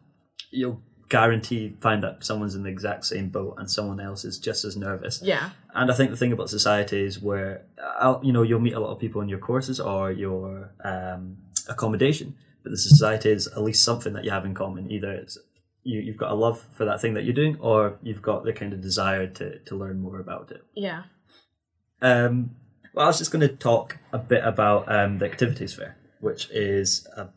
you'll 0.50 0.82
guarantee 1.10 1.76
find 1.80 2.04
that 2.04 2.24
someone's 2.24 2.56
in 2.56 2.64
the 2.64 2.70
exact 2.70 3.06
same 3.06 3.30
boat 3.30 3.56
and 3.58 3.70
someone 3.70 4.00
else 4.00 4.26
is 4.26 4.38
just 4.38 4.66
as 4.66 4.76
nervous. 4.76 5.22
Yeah. 5.24 5.52
And 5.74 5.92
I 5.92 5.94
think 5.94 6.12
the 6.12 6.18
thing 6.18 6.34
about 6.34 6.50
society 6.50 7.04
is 7.04 7.22
where 7.22 7.64
uh, 8.00 8.20
you 8.22 8.34
know 8.34 8.42
you'll 8.42 8.60
meet 8.60 8.74
a 8.74 8.80
lot 8.80 8.92
of 8.92 9.00
people 9.00 9.22
in 9.22 9.30
your 9.30 9.40
courses 9.40 9.80
or 9.80 10.12
your 10.12 10.72
um, 10.84 11.38
accommodation, 11.70 12.36
but 12.68 12.72
the 12.72 12.78
society 12.78 13.30
is 13.30 13.48
at 13.48 13.64
least 13.64 13.82
something 13.82 14.12
that 14.12 14.26
you 14.26 14.32
have 14.32 14.44
in 14.44 14.54
common. 14.54 14.92
Either 14.92 15.14
it's 15.14 15.38
you, 15.84 16.02
you've 16.02 16.18
got 16.18 16.32
a 16.32 16.36
love 16.36 16.66
for 16.74 16.84
that 16.84 17.00
thing 17.00 17.14
that 17.14 17.24
you're 17.24 17.34
doing, 17.34 17.56
or 17.62 17.98
you've 18.04 18.22
got 18.22 18.44
the 18.44 18.52
kind 18.52 18.74
of 18.74 18.82
desire 18.82 19.26
to 19.26 19.60
to 19.60 19.76
learn 19.76 20.02
more 20.02 20.20
about 20.20 20.52
it. 20.52 20.62
Yeah. 20.76 21.04
Um, 22.02 22.58
well, 22.94 23.06
I 23.06 23.08
was 23.08 23.20
just 23.20 23.32
going 23.32 23.48
to 23.48 23.56
talk 23.56 24.00
a 24.12 24.18
bit 24.18 24.44
about 24.44 24.92
um, 24.92 25.18
the 25.20 25.26
activities 25.26 25.76
fair, 25.76 25.96
which 26.20 26.50
is 26.52 27.08
a, 27.16 27.30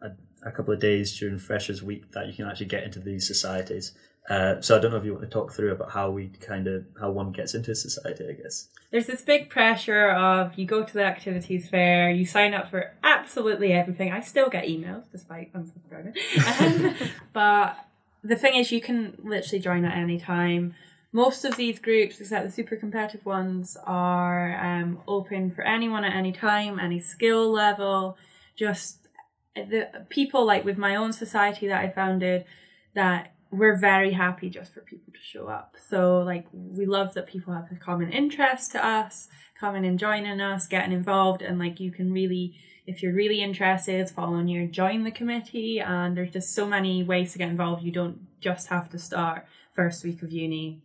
a, 0.00 0.12
a 0.46 0.50
couple 0.50 0.72
of 0.72 0.80
days 0.80 1.18
during 1.18 1.38
Freshers 1.38 1.82
Week 1.82 2.10
that 2.12 2.26
you 2.26 2.32
can 2.32 2.46
actually 2.46 2.66
get 2.66 2.84
into 2.84 3.00
these 3.00 3.26
societies. 3.26 3.92
Uh, 4.28 4.58
so 4.60 4.78
I 4.78 4.80
don't 4.80 4.90
know 4.90 4.96
if 4.96 5.04
you 5.04 5.12
want 5.12 5.24
to 5.24 5.30
talk 5.30 5.52
through 5.52 5.72
about 5.72 5.90
how 5.90 6.10
we 6.10 6.28
kind 6.28 6.66
of 6.66 6.86
how 6.98 7.10
one 7.10 7.30
gets 7.30 7.54
into 7.54 7.72
a 7.72 7.74
society. 7.74 8.26
I 8.28 8.32
guess. 8.32 8.68
There's 8.90 9.06
this 9.06 9.22
big 9.22 9.50
pressure 9.50 10.08
of 10.10 10.58
you 10.58 10.64
go 10.66 10.82
to 10.82 10.92
the 10.94 11.04
activities 11.04 11.68
fair, 11.68 12.10
you 12.10 12.24
sign 12.24 12.54
up 12.54 12.70
for 12.70 12.94
absolutely 13.02 13.72
everything. 13.72 14.12
I 14.12 14.20
still 14.20 14.48
get 14.48 14.64
emails 14.64 15.04
despite 15.12 15.52
unsubscribing. 15.52 16.16
Um, 16.60 16.94
but 17.32 17.76
the 18.22 18.36
thing 18.36 18.54
is, 18.56 18.72
you 18.72 18.80
can 18.80 19.18
literally 19.22 19.60
join 19.60 19.84
at 19.84 19.96
any 19.96 20.18
time. 20.18 20.74
Most 21.12 21.44
of 21.44 21.56
these 21.56 21.78
groups, 21.78 22.18
except 22.18 22.46
the 22.46 22.50
super 22.50 22.76
competitive 22.76 23.26
ones, 23.26 23.76
are 23.84 24.58
um, 24.58 24.98
open 25.06 25.50
for 25.50 25.62
anyone 25.62 26.02
at 26.02 26.16
any 26.16 26.32
time, 26.32 26.80
any 26.80 26.98
skill 26.98 27.52
level. 27.52 28.16
Just 28.56 29.06
the 29.54 30.06
people 30.08 30.44
like 30.44 30.64
with 30.64 30.78
my 30.78 30.96
own 30.96 31.12
society 31.12 31.68
that 31.68 31.84
I 31.84 31.90
founded, 31.90 32.46
that 32.94 33.33
we're 33.54 33.76
very 33.76 34.12
happy 34.12 34.50
just 34.50 34.72
for 34.74 34.80
people 34.80 35.12
to 35.12 35.18
show 35.22 35.46
up. 35.46 35.76
So 35.88 36.18
like 36.18 36.46
we 36.52 36.86
love 36.86 37.14
that 37.14 37.28
people 37.28 37.54
have 37.54 37.70
a 37.70 37.76
common 37.76 38.10
interest 38.10 38.72
to 38.72 38.84
us, 38.84 39.28
coming 39.58 39.86
and 39.86 39.98
joining 39.98 40.40
us, 40.40 40.66
getting 40.66 40.92
involved, 40.92 41.40
and 41.40 41.58
like 41.58 41.78
you 41.78 41.92
can 41.92 42.12
really, 42.12 42.54
if 42.86 43.02
you're 43.02 43.14
really 43.14 43.40
interested, 43.40 44.10
follow 44.10 44.40
your 44.40 44.66
join 44.66 45.04
the 45.04 45.10
committee, 45.10 45.80
and 45.80 46.16
there's 46.16 46.32
just 46.32 46.54
so 46.54 46.66
many 46.66 47.04
ways 47.04 47.32
to 47.32 47.38
get 47.38 47.48
involved. 47.48 47.84
You 47.84 47.92
don't 47.92 48.26
just 48.40 48.68
have 48.68 48.90
to 48.90 48.98
start 48.98 49.46
first 49.72 50.04
week 50.04 50.22
of 50.22 50.32
uni. 50.32 50.82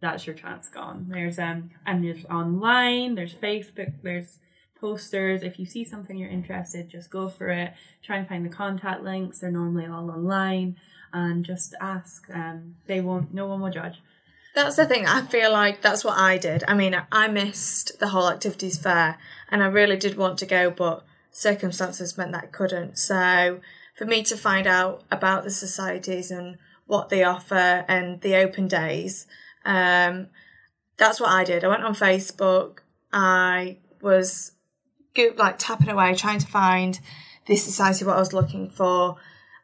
That's 0.00 0.26
your 0.26 0.36
chance 0.36 0.68
gone. 0.68 1.06
There's 1.08 1.38
um 1.38 1.70
and 1.84 2.04
there's 2.04 2.24
online, 2.26 3.16
there's 3.16 3.34
Facebook, 3.34 3.94
there's 4.02 4.38
posters. 4.80 5.42
If 5.42 5.58
you 5.58 5.66
see 5.66 5.84
something 5.84 6.16
you're 6.16 6.30
interested, 6.30 6.88
just 6.88 7.10
go 7.10 7.28
for 7.28 7.48
it. 7.48 7.72
Try 8.02 8.18
and 8.18 8.28
find 8.28 8.44
the 8.44 8.48
contact 8.50 9.02
links. 9.02 9.40
They're 9.40 9.50
normally 9.50 9.86
all 9.86 10.10
online 10.10 10.76
and 11.12 11.44
just 11.44 11.74
ask. 11.80 12.28
Um, 12.32 12.76
they 12.86 13.00
won't. 13.00 13.32
No 13.34 13.46
one 13.46 13.60
will 13.60 13.70
judge. 13.70 14.00
That's 14.54 14.76
the 14.76 14.86
thing. 14.86 15.06
I 15.06 15.22
feel 15.22 15.50
like 15.50 15.80
that's 15.80 16.04
what 16.04 16.18
I 16.18 16.36
did. 16.36 16.62
I 16.68 16.74
mean, 16.74 17.00
I 17.10 17.28
missed 17.28 17.98
the 17.98 18.08
whole 18.08 18.28
activities 18.28 18.78
fair, 18.78 19.18
and 19.50 19.62
I 19.62 19.66
really 19.66 19.96
did 19.96 20.16
want 20.16 20.38
to 20.38 20.46
go, 20.46 20.70
but 20.70 21.04
circumstances 21.30 22.18
meant 22.18 22.32
that 22.32 22.44
I 22.44 22.48
couldn't. 22.48 22.98
So, 22.98 23.60
for 23.94 24.04
me 24.04 24.22
to 24.24 24.36
find 24.36 24.66
out 24.66 25.04
about 25.10 25.44
the 25.44 25.50
societies 25.50 26.30
and 26.30 26.58
what 26.86 27.08
they 27.08 27.22
offer 27.22 27.84
and 27.88 28.20
the 28.20 28.36
open 28.36 28.68
days, 28.68 29.26
um, 29.64 30.28
that's 30.98 31.20
what 31.20 31.30
I 31.30 31.44
did. 31.44 31.64
I 31.64 31.68
went 31.68 31.84
on 31.84 31.94
Facebook. 31.94 32.80
I 33.12 33.78
was 34.02 34.52
like 35.36 35.58
tapping 35.58 35.88
away, 35.88 36.14
trying 36.14 36.38
to 36.38 36.46
find 36.46 37.00
the 37.46 37.56
society 37.56 38.04
what 38.04 38.16
I 38.16 38.20
was 38.20 38.32
looking 38.32 38.70
for 38.70 39.16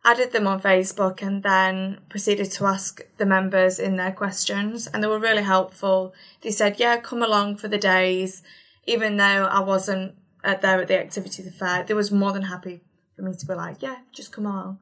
added 0.05 0.33
them 0.33 0.47
on 0.47 0.61
Facebook 0.61 1.23
and 1.23 1.43
then 1.43 1.99
proceeded 2.09 2.51
to 2.53 2.67
ask 2.67 3.03
the 3.19 3.27
members 3.27 3.79
in 3.79 3.97
their 3.97 4.13
questions 4.13 4.87
and 4.87 5.03
they 5.03 5.09
were 5.09 5.19
really 5.19 5.43
helpful. 5.43 6.15
They 6.41 6.51
said, 6.51 6.79
yeah, 6.79 6.99
come 6.99 7.23
along 7.23 7.57
for 7.57 7.69
the 7.69 7.79
days. 7.79 8.43
Even 8.87 9.17
though 9.17 9.45
I 9.45 9.61
wasn't 9.61 10.15
at 10.43 10.63
there 10.63 10.81
at 10.81 10.89
the 10.89 10.99
activity 10.99 11.43
the 11.43 11.51
fair, 11.51 11.85
they 11.85 11.95
was 11.95 12.11
more 12.11 12.33
than 12.33 12.43
happy 12.43 12.81
for 13.17 13.23
me 13.23 13.35
to 13.35 13.47
be 13.47 13.55
like, 13.55 13.83
yeah, 13.83 13.99
just 14.13 14.33
come 14.33 14.47
along. 14.47 14.79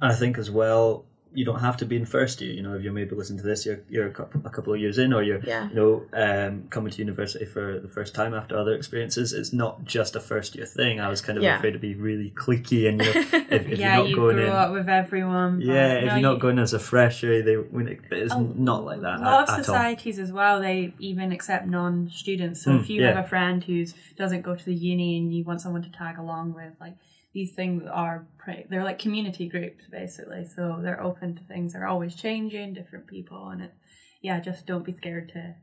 And 0.00 0.12
I 0.12 0.14
think 0.14 0.38
as 0.38 0.50
well 0.50 1.06
you 1.34 1.44
don't 1.44 1.60
have 1.60 1.76
to 1.78 1.84
be 1.84 1.96
in 1.96 2.04
first 2.06 2.40
year. 2.40 2.52
You 2.52 2.62
know, 2.62 2.74
if 2.74 2.82
you're 2.82 2.92
maybe 2.92 3.14
listening 3.16 3.40
to 3.40 3.44
this, 3.46 3.66
you're 3.66 3.80
you're 3.88 4.06
a 4.06 4.10
couple, 4.12 4.40
a 4.44 4.50
couple 4.50 4.72
of 4.72 4.80
years 4.80 4.98
in, 4.98 5.12
or 5.12 5.22
you're 5.22 5.40
Yeah. 5.44 5.68
you 5.68 5.74
know 5.74 5.92
um, 6.12 6.64
coming 6.70 6.90
to 6.92 6.98
university 6.98 7.44
for 7.44 7.80
the 7.80 7.88
first 7.88 8.14
time 8.14 8.32
after 8.34 8.56
other 8.56 8.74
experiences. 8.74 9.32
It's 9.32 9.52
not 9.52 9.84
just 9.84 10.14
a 10.16 10.20
first 10.20 10.54
year 10.56 10.66
thing. 10.66 11.00
I 11.00 11.08
was 11.08 11.20
kind 11.20 11.36
of 11.38 11.42
Yeah. 11.44 11.58
afraid 11.58 11.72
to 11.72 11.78
be 11.78 11.94
really 11.94 12.30
cliquey, 12.30 12.88
and 12.88 13.00
you 13.02 13.12
know, 13.14 13.20
if, 13.50 13.68
if 13.72 13.78
yeah, 13.78 13.94
you're 13.96 14.02
not 14.04 14.08
you 14.10 14.16
going 14.16 14.36
grew 14.36 14.44
in. 14.46 14.52
up 14.52 14.72
with 14.72 14.88
everyone. 14.88 15.60
yeah, 15.60 15.94
if 15.94 16.04
no, 16.06 16.12
you're 16.14 16.22
not 16.22 16.34
you- 16.34 16.40
going 16.40 16.58
as 16.58 16.72
a 16.72 16.78
fresher, 16.78 17.42
they 17.42 17.54
when 17.56 17.88
it, 17.88 18.00
but 18.08 18.18
it's 18.18 18.32
A 18.32 18.40
not 18.40 18.84
like 18.84 19.00
that 19.00 19.18
A 19.18 19.22
lot 19.22 19.42
at, 19.42 19.42
of 19.42 19.48
at 19.48 19.58
all. 19.58 19.64
societies 19.64 20.18
as 20.18 20.30
well, 20.32 20.60
they 20.60 20.94
even 20.98 21.32
accept 21.32 21.66
non-students. 21.66 22.62
So 22.62 22.70
Mm, 22.72 22.80
if 22.80 22.90
you 22.90 23.00
yeah. 23.02 23.08
have 23.14 23.24
a 23.24 23.28
friend 23.28 23.62
who 23.64 23.84
doesn't 24.16 24.42
go 24.42 24.54
to 24.54 24.64
the 24.64 24.74
uni 24.74 25.18
and 25.18 25.34
you 25.34 25.44
want 25.44 25.60
someone 25.60 25.82
to 25.82 25.90
tag 25.90 26.18
along 26.18 26.54
with, 26.54 26.72
like 26.80 26.94
these 27.34 27.52
things 27.52 27.82
are 27.92 28.26
pre- 28.38 28.64
they're 28.70 28.84
like 28.84 28.98
community 28.98 29.48
groups 29.48 29.84
basically. 29.90 30.44
So 30.46 30.78
they're 30.82 31.02
open 31.02 31.34
to 31.36 31.42
things. 31.44 31.72
They're 31.72 31.86
always 31.86 32.14
changing, 32.14 32.74
different 32.74 33.06
people, 33.06 33.48
and 33.48 33.60
it 33.62 33.74
yeah, 34.22 34.40
just 34.40 34.66
don't 34.66 34.84
be 34.84 34.92
scared 34.94 35.28
to 35.34 35.54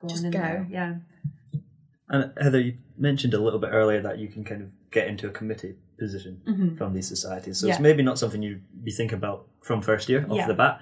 go 0.00 0.08
Just 0.08 0.20
on 0.22 0.26
in 0.26 0.30
go. 0.32 0.38
there. 0.38 0.66
Yeah. 0.70 0.94
And 2.08 2.32
Heather, 2.40 2.60
you 2.60 2.74
mentioned 2.98 3.34
a 3.34 3.38
little 3.38 3.58
bit 3.58 3.70
earlier 3.72 4.00
that 4.02 4.18
you 4.18 4.28
can 4.28 4.44
kind 4.44 4.62
of 4.62 4.68
get 4.90 5.06
into 5.08 5.26
a 5.28 5.30
committee 5.30 5.74
position 5.98 6.40
Mhm. 6.46 6.76
from 6.76 6.92
these 6.92 7.06
societies. 7.08 7.58
So 7.58 7.66
Yeah. 7.66 7.74
it's 7.74 7.80
maybe 7.80 8.02
not 8.02 8.18
something 8.18 8.42
you'd 8.42 8.62
be 8.84 8.90
thinking 8.90 9.16
about 9.18 9.46
from 9.62 9.80
first 9.80 10.08
year 10.08 10.26
off 10.28 10.36
Yeah. 10.36 10.46
the 10.46 10.54
bat. 10.54 10.80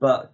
But 0.00 0.32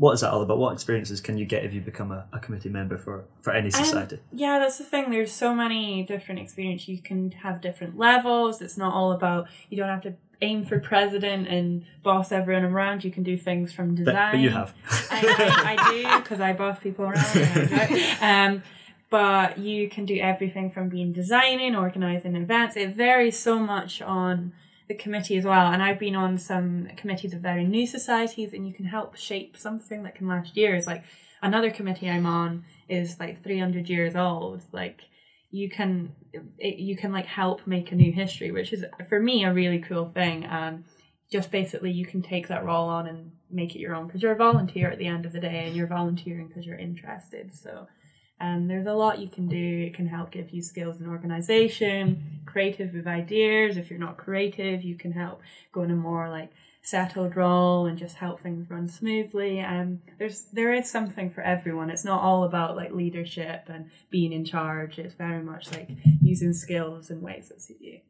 what 0.00 0.12
is 0.14 0.22
that 0.22 0.32
all 0.32 0.40
about? 0.40 0.56
What 0.56 0.72
experiences 0.72 1.20
can 1.20 1.36
you 1.36 1.44
get 1.44 1.62
if 1.62 1.74
you 1.74 1.82
become 1.82 2.10
a, 2.10 2.24
a 2.32 2.38
committee 2.38 2.70
member 2.70 2.96
for, 2.96 3.26
for 3.42 3.52
any 3.52 3.70
society? 3.70 4.16
Um, 4.16 4.22
yeah, 4.32 4.58
that's 4.58 4.78
the 4.78 4.84
thing. 4.84 5.10
There's 5.10 5.30
so 5.30 5.54
many 5.54 6.04
different 6.04 6.40
experiences. 6.40 6.88
You 6.88 7.02
can 7.02 7.32
have 7.32 7.60
different 7.60 7.98
levels. 7.98 8.62
It's 8.62 8.78
not 8.78 8.94
all 8.94 9.12
about 9.12 9.48
you 9.68 9.76
don't 9.76 9.90
have 9.90 10.00
to 10.04 10.14
aim 10.40 10.64
for 10.64 10.80
president 10.80 11.48
and 11.48 11.84
boss 12.02 12.32
everyone 12.32 12.64
around. 12.64 13.04
You 13.04 13.10
can 13.10 13.22
do 13.24 13.36
things 13.36 13.74
from 13.74 13.94
design. 13.94 14.32
but 14.32 14.40
you 14.40 14.48
have. 14.48 14.72
I, 15.10 15.20
I, 15.20 15.76
I 15.76 15.90
do 15.92 16.22
because 16.22 16.40
I 16.40 16.54
boss 16.54 16.78
people 16.78 17.04
around. 17.04 17.36
and 17.36 17.74
I 17.74 17.84
enjoy 17.84 17.96
it. 17.96 18.22
Um, 18.22 18.62
but 19.10 19.58
you 19.58 19.90
can 19.90 20.06
do 20.06 20.18
everything 20.18 20.70
from 20.70 20.88
being 20.88 21.12
designing, 21.12 21.76
organizing 21.76 22.36
events. 22.36 22.74
It 22.74 22.94
varies 22.94 23.38
so 23.38 23.58
much 23.58 24.00
on 24.00 24.52
the 24.90 24.96
committee 24.96 25.36
as 25.36 25.44
well. 25.44 25.68
And 25.68 25.80
I've 25.80 26.00
been 26.00 26.16
on 26.16 26.36
some 26.36 26.88
committees 26.96 27.32
of 27.32 27.40
very 27.40 27.64
new 27.64 27.86
societies, 27.86 28.52
and 28.52 28.66
you 28.66 28.74
can 28.74 28.86
help 28.86 29.16
shape 29.16 29.56
something 29.56 30.02
that 30.02 30.16
can 30.16 30.26
last 30.26 30.56
years. 30.56 30.84
Like 30.84 31.04
another 31.40 31.70
committee 31.70 32.10
I'm 32.10 32.26
on 32.26 32.64
is 32.88 33.20
like 33.20 33.40
300 33.44 33.88
years 33.88 34.16
old. 34.16 34.62
Like 34.72 35.02
you 35.52 35.70
can 35.70 36.16
it, 36.58 36.78
you 36.78 36.96
can 36.96 37.12
like 37.12 37.26
help 37.26 37.68
make 37.68 37.92
a 37.92 37.94
new 37.94 38.10
history, 38.10 38.50
which 38.50 38.72
is 38.72 38.84
for 39.08 39.20
me 39.20 39.44
a 39.44 39.54
really 39.54 39.78
cool 39.78 40.06
thing. 40.06 40.42
And 40.44 40.82
just 41.30 41.52
basically 41.52 41.92
you 41.92 42.04
can 42.04 42.20
take 42.20 42.48
that 42.48 42.64
role 42.64 42.88
on 42.88 43.06
and 43.06 43.30
make 43.48 43.76
it 43.76 43.78
your 43.78 43.94
own 43.94 44.08
because 44.08 44.22
you're 44.22 44.32
a 44.32 44.46
volunteer 44.48 44.90
at 44.90 44.98
the 44.98 45.06
end 45.06 45.24
of 45.24 45.32
the 45.32 45.38
day 45.38 45.66
and 45.66 45.76
you're 45.76 45.86
volunteering 45.86 46.48
because 46.48 46.66
you're 46.66 46.78
interested 46.78 47.54
so 47.54 47.86
um, 48.40 48.68
there's 48.68 48.86
a 48.86 48.92
lot 48.92 49.18
you 49.18 49.28
can 49.28 49.48
do. 49.48 49.84
It 49.86 49.94
can 49.94 50.06
help 50.06 50.30
give 50.30 50.50
you 50.50 50.62
skills 50.62 51.00
in 51.00 51.06
organization 51.08 52.40
creative 52.46 52.94
with 52.94 53.06
ideas. 53.06 53.76
If 53.76 53.90
you're 53.90 53.98
not 53.98 54.16
creative 54.16 54.82
you 54.82 54.96
can 54.96 55.12
help 55.12 55.40
go 55.72 55.82
in 55.82 55.90
a 55.90 55.96
more 55.96 56.28
like 56.28 56.50
settled 56.82 57.36
role 57.36 57.84
and 57.86 57.98
just 57.98 58.16
help 58.16 58.40
things 58.40 58.70
run 58.70 58.88
smoothly. 58.88 59.60
Um 59.60 60.00
there's 60.18 60.46
there 60.52 60.72
is 60.72 60.90
something 60.90 61.30
for 61.30 61.42
everyone. 61.42 61.90
It's 61.90 62.04
not 62.04 62.22
all 62.22 62.44
about 62.44 62.76
like 62.76 62.92
leadership 62.92 63.64
and 63.68 63.90
being 64.10 64.32
in 64.32 64.44
charge. 64.44 64.98
It's 64.98 65.14
very 65.14 65.42
much 65.42 65.70
like 65.70 65.90
using 66.22 66.52
skills 66.52 67.10
in 67.10 67.20
ways 67.20 67.48
that 67.48 67.62
suit 67.62 67.76
you. 67.80 68.00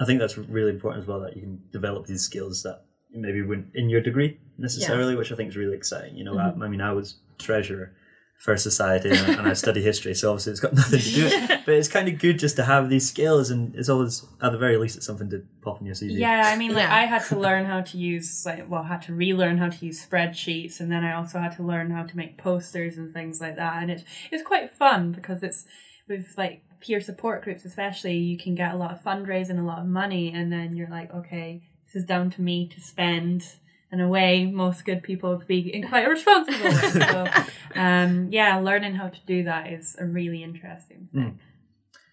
I 0.00 0.04
think 0.04 0.20
that's 0.20 0.38
really 0.38 0.70
important 0.70 1.02
as 1.02 1.08
well 1.08 1.20
that 1.20 1.34
you 1.34 1.42
can 1.42 1.60
develop 1.72 2.06
these 2.06 2.22
skills 2.22 2.62
that 2.62 2.84
maybe 3.10 3.42
weren't 3.42 3.68
in 3.74 3.88
your 3.88 4.00
degree 4.00 4.38
necessarily, 4.58 5.16
which 5.16 5.32
I 5.32 5.34
think 5.34 5.48
is 5.48 5.56
really 5.56 5.76
exciting. 5.76 6.14
You 6.14 6.24
know, 6.24 6.34
Mm-hmm. 6.34 6.62
I, 6.62 6.66
I 6.66 6.68
mean, 6.68 6.80
I 6.80 6.92
was 6.92 7.16
treasurer 7.38 7.94
for 8.38 8.56
society 8.56 9.10
and, 9.10 9.18
I- 9.18 9.32
and 9.40 9.46
I 9.48 9.52
study 9.52 9.82
history, 9.82 10.14
so 10.14 10.30
obviously 10.30 10.52
it's 10.52 10.60
got 10.60 10.72
nothing 10.82 11.00
to 11.00 11.10
do 11.12 11.24
with 11.24 11.50
it. 11.50 11.60
But 11.66 11.74
it's 11.74 11.88
kind 11.88 12.08
of 12.08 12.18
good 12.18 12.38
just 12.38 12.56
to 12.56 12.64
have 12.64 12.88
these 12.88 13.06
skills, 13.06 13.50
and 13.50 13.74
it's 13.74 13.88
always, 13.90 14.24
at 14.40 14.52
the 14.52 14.58
very 14.58 14.76
least, 14.78 14.96
it's 14.96 15.04
something 15.06 15.28
to 15.30 15.44
pop 15.60 15.80
in 15.80 15.86
your 15.86 15.94
CV. 15.96 16.16
Yeah, 16.18 16.44
I 16.46 16.56
mean, 16.56 16.72
like 16.72 16.84
Yeah. 16.84 16.94
I 16.96 17.04
had 17.04 17.24
to 17.26 17.38
learn 17.38 17.66
how 17.66 17.80
to 17.82 17.98
use 17.98 18.46
like 18.46 18.70
well, 18.70 18.84
had 18.84 19.02
to 19.02 19.12
relearn 19.14 19.58
how 19.58 19.68
to 19.68 19.84
use 19.86 19.98
spreadsheets, 20.06 20.80
and 20.80 20.90
then 20.90 21.04
I 21.04 21.12
also 21.14 21.38
had 21.40 21.54
to 21.56 21.62
learn 21.62 21.90
how 21.90 22.04
to 22.04 22.16
make 22.16 22.38
posters 22.38 22.96
and 22.96 23.12
things 23.12 23.40
like 23.40 23.56
that. 23.56 23.82
And 23.82 23.90
it's 23.90 24.04
it's 24.30 24.42
quite 24.44 24.70
fun 24.70 25.12
because 25.12 25.42
it's 25.42 25.66
with 26.08 26.26
like 26.38 26.62
peer 26.80 27.00
support 27.00 27.42
groups, 27.42 27.64
especially, 27.64 28.16
you 28.16 28.38
can 28.38 28.54
get 28.54 28.72
a 28.72 28.76
lot 28.76 28.92
of 28.92 29.02
fundraising, 29.02 29.58
a 29.58 29.62
lot 29.62 29.80
of 29.80 29.86
money, 29.86 30.32
and 30.32 30.50
then 30.52 30.76
you're 30.76 30.88
like, 30.88 31.12
okay, 31.12 31.60
this 31.84 31.96
is 31.96 32.04
down 32.04 32.30
to 32.30 32.40
me 32.40 32.66
to 32.68 32.80
spend. 32.80 33.44
In 33.90 34.00
a 34.00 34.08
way, 34.08 34.44
most 34.44 34.84
good 34.84 35.02
people 35.02 35.34
would 35.36 35.46
be 35.46 35.82
quite 35.88 36.06
a 36.06 36.10
responsible. 36.10 36.72
So, 36.92 37.26
um, 37.74 38.28
yeah, 38.30 38.58
learning 38.58 38.94
how 38.96 39.08
to 39.08 39.18
do 39.26 39.44
that 39.44 39.72
is 39.72 39.96
a 39.98 40.04
really 40.04 40.42
interesting 40.42 41.08
thing. 41.12 41.38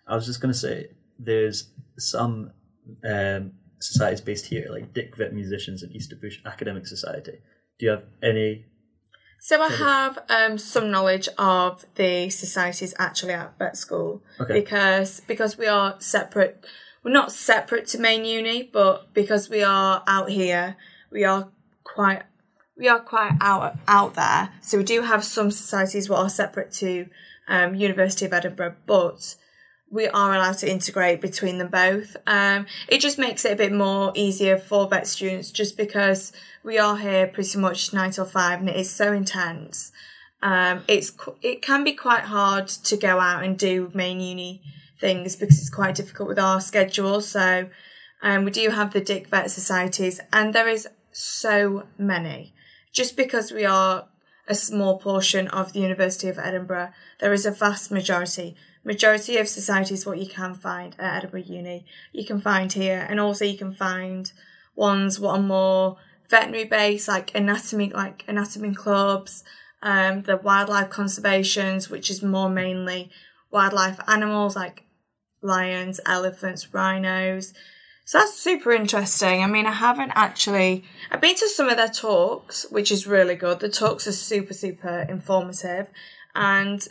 I 0.08 0.15
was 0.15 0.25
just 0.25 0.39
going 0.39 0.53
to 0.53 0.58
say, 0.58 0.88
there's 1.20 1.70
some 1.98 2.51
um, 3.03 3.53
societies 3.79 4.22
based 4.22 4.46
here, 4.46 4.67
like 4.72 4.94
Dick 4.94 5.17
Vet 5.17 5.34
Musicians 5.34 5.84
and 5.84 5.94
Easter 5.96 6.15
Bush 6.15 6.39
Academic 6.46 6.88
Society. 6.88 7.39
Do 7.79 7.86
you 7.86 7.91
have 7.91 8.03
any? 8.24 8.65
So 9.41 9.62
I 9.62 9.70
have 9.70 10.20
um, 10.29 10.58
some 10.58 10.89
knowledge 10.89 11.27
of 11.38 11.86
the 11.96 12.29
societies 12.29 12.94
actually 12.98 13.34
at 13.34 13.58
vet 13.60 13.77
school 13.77 14.24
Okay. 14.39 14.53
because 14.53 15.22
because 15.27 15.58
we 15.58 15.67
are 15.67 15.96
separate. 16.00 16.65
We're 17.03 17.12
not 17.12 17.32
separate 17.32 17.86
to 17.88 18.00
main 18.00 18.25
uni, 18.25 18.63
but 18.72 19.13
because 19.13 19.50
we 19.50 19.62
are 19.62 20.03
out 20.08 20.29
here, 20.32 20.77
we 21.12 21.24
are 21.24 21.50
quite 21.85 22.23
we 22.77 22.89
are 22.89 22.99
quite 22.99 23.37
out 23.39 23.77
out 23.87 24.15
there. 24.15 24.51
So 24.61 24.77
we 24.77 24.83
do 24.83 25.01
have 25.01 25.23
some 25.23 25.49
societies 25.51 26.07
that 26.07 26.15
are 26.15 26.29
separate 26.29 26.73
to 26.73 27.07
um, 27.47 27.75
University 27.75 28.25
of 28.25 28.33
Edinburgh, 28.33 28.75
but 28.85 29.35
we 29.89 30.07
are 30.07 30.33
allowed 30.33 30.57
to 30.57 30.69
integrate 30.69 31.21
between 31.21 31.57
them 31.57 31.69
both. 31.69 32.17
Um, 32.27 32.65
it 32.89 32.99
just 32.99 33.17
makes 33.17 33.45
it 33.45 33.53
a 33.53 33.55
bit 33.55 33.71
more 33.71 34.11
easier 34.15 34.57
for 34.57 34.89
vet 34.89 35.07
students 35.07 35.51
just 35.51 35.77
because 35.77 36.33
we 36.63 36.77
are 36.77 36.97
here 36.97 37.27
pretty 37.27 37.57
much 37.59 37.93
nine 37.93 38.11
till 38.11 38.25
five 38.25 38.59
and 38.59 38.69
it 38.69 38.75
is 38.75 38.89
so 38.89 39.13
intense. 39.13 39.91
Um, 40.41 40.83
it's 40.87 41.15
it 41.41 41.61
can 41.61 41.83
be 41.83 41.93
quite 41.93 42.25
hard 42.25 42.67
to 42.67 42.97
go 42.97 43.19
out 43.19 43.43
and 43.43 43.57
do 43.57 43.89
main 43.93 44.19
uni 44.19 44.61
things 44.99 45.35
because 45.35 45.59
it's 45.59 45.69
quite 45.69 45.95
difficult 45.95 46.27
with 46.27 46.39
our 46.39 46.59
schedule. 46.59 47.21
So 47.21 47.69
um, 48.21 48.43
we 48.43 48.51
do 48.51 48.69
have 48.71 48.91
the 48.91 49.01
Dick 49.01 49.27
Vet 49.27 49.49
societies 49.49 50.19
and 50.33 50.53
there 50.53 50.67
is 50.67 50.87
so 51.15 51.88
many. 51.98 52.53
Just 52.91 53.15
because 53.15 53.51
we 53.51 53.65
are 53.65 54.10
a 54.48 54.53
small 54.53 55.00
portion 55.00 55.48
of 55.48 55.72
the 55.72 55.79
University 55.79 56.27
of 56.27 56.38
Edinburgh, 56.38 56.91
there 57.19 57.31
is 57.31 57.45
a 57.45 57.51
vast 57.51 57.89
majority. 57.89 58.55
Majority 58.84 59.38
of 59.38 59.48
societies 59.48 60.05
what 60.05 60.19
you 60.19 60.27
can 60.27 60.53
find 60.53 60.95
at 61.00 61.17
Edinburgh 61.17 61.43
Uni, 61.48 61.86
you 62.12 62.25
can 62.25 62.41
find 62.41 62.72
here, 62.72 63.07
and 63.10 63.19
also 63.19 63.45
you 63.45 63.57
can 63.57 63.74
find 63.74 64.31
ones 64.75 65.19
what 65.19 65.38
are 65.38 65.41
more 65.41 65.98
veterinary 66.29 66.65
based, 66.65 67.07
like 67.07 67.34
anatomy, 67.34 67.89
like 67.89 68.25
anatomy 68.27 68.75
clubs, 68.75 69.43
um, 69.81 70.24
the 70.24 70.38
wildlife 70.38 70.89
conservations, 70.89 71.89
which 71.89 72.12
is 72.12 72.22
more 72.22 72.50
mainly 72.50 73.10
wildlife 73.51 74.00
animals 74.07 74.55
like 74.55 74.84
lions, 75.41 76.01
elephants, 76.05 76.74
rhinos. 76.74 77.53
So 78.07 78.19
that's 78.19 78.39
super 78.39 78.71
interesting. 78.71 79.43
I 79.43 79.47
mean, 79.47 79.65
I 79.65 79.71
haven't 79.71 80.12
actually. 80.13 80.83
I've 81.09 81.21
been 81.21 81.35
to 81.35 81.50
some 81.50 81.69
of 81.69 81.77
their 81.77 81.89
talks, 81.89 82.67
which 82.69 82.91
is 82.91 83.07
really 83.07 83.33
good. 83.35 83.59
The 83.59 83.67
talks 83.67 84.07
are 84.07 84.12
super, 84.12 84.53
super 84.53 85.07
informative, 85.09 85.89
and 86.35 86.88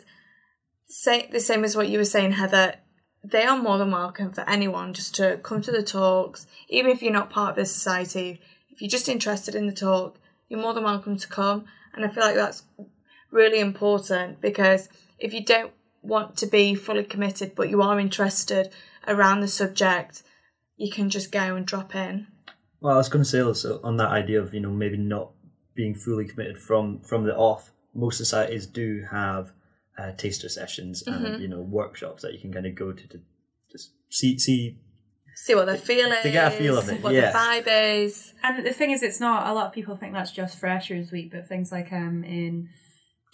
say 0.89 1.29
the 1.31 1.39
same 1.39 1.63
as 1.63 1.77
what 1.77 1.89
you 1.89 1.99
were 1.99 2.05
saying, 2.05 2.33
Heather. 2.33 2.75
They 3.23 3.45
are 3.45 3.57
more 3.57 3.79
than 3.79 3.93
welcome 3.93 4.33
for 4.33 4.47
anyone 4.51 4.93
just 4.93 5.15
to 5.15 5.39
come 5.43 5.63
to 5.63 5.71
the 5.71 5.85
talks, 5.85 6.47
even 6.69 6.91
if 6.91 7.01
you're 7.01 7.13
not 7.13 7.31
part 7.31 7.51
of 7.51 7.57
the 7.57 7.65
society. 7.65 8.41
If 8.71 8.83
you're 8.83 8.91
just 8.91 9.09
interested 9.09 9.55
in 9.55 9.67
the 9.67 9.73
talk, 9.73 10.19
you're 10.49 10.61
more 10.61 10.75
than 10.75 10.85
welcome 10.85 11.17
to 11.17 11.29
come. 11.29 11.65
And 11.95 12.05
I 12.05 12.09
feel 12.09 12.25
like 12.25 12.35
that's 12.35 12.65
really 13.31 13.61
important 13.61 14.41
because 14.41 14.89
if 15.19 15.33
you 15.33 15.45
don't 15.45 15.73
want 16.03 16.37
to 16.39 16.47
be 16.47 16.75
fully 16.75 17.05
committed, 17.05 17.55
but 17.55 17.71
you 17.71 17.81
are 17.81 17.99
interested 17.99 18.71
around 19.07 19.41
the 19.41 19.49
subject, 19.49 20.23
you 20.77 20.91
can 20.91 21.11
just 21.11 21.31
go 21.33 21.57
and 21.57 21.67
drop 21.67 21.95
in. 21.95 22.27
Well, 22.81 22.95
I 22.95 22.99
was 22.99 23.09
going 23.09 23.25
to 23.25 23.29
say 23.31 23.41
also 23.41 23.81
on 23.83 23.97
that 23.99 24.09
idea 24.11 24.41
of 24.41 24.53
you 24.55 24.61
know 24.61 24.71
maybe 24.71 24.97
not 24.97 25.31
being 25.75 25.95
fully 25.95 26.27
committed 26.27 26.59
from 26.59 27.01
from 27.01 27.25
the 27.25 27.35
off. 27.37 27.71
Most 27.95 28.19
societies 28.19 28.67
do 28.67 29.05
have 29.11 29.53
uh, 29.99 30.13
taster 30.13 30.49
sessions 30.49 31.03
Mm-hmm. 31.07 31.25
and 31.25 31.43
you 31.43 31.49
know 31.49 31.61
workshops 31.61 32.23
that 32.23 32.33
you 32.33 32.41
can 32.41 32.53
kind 32.53 32.67
of 32.67 32.75
go 32.75 32.93
to 32.93 33.09
to 33.09 33.21
just 33.71 33.93
see 34.11 34.39
see 34.39 34.79
See 35.37 35.57
what 35.57 35.67
their 35.67 35.77
feel 35.77 36.13
is. 36.13 36.23
To 36.23 36.31
get 36.31 36.47
a 36.53 36.57
feel 36.57 36.79
of 36.79 36.89
it, 36.89 37.03
What 37.03 37.13
yeah. 37.13 37.33
the 37.33 37.39
vibe 37.39 38.05
is. 38.05 38.35
And 38.45 38.65
the 38.65 38.73
thing 38.73 38.93
is, 38.93 39.03
it's 39.03 39.19
not. 39.19 39.49
A 39.49 39.53
lot 39.53 39.67
of 39.67 39.73
people 39.73 39.97
think 39.97 40.13
that's 40.13 40.31
just 40.31 40.61
Freshers 40.61 41.11
Week, 41.11 41.33
but 41.33 41.49
things 41.49 41.73
like 41.73 41.93
um 41.93 42.23
in 42.23 42.69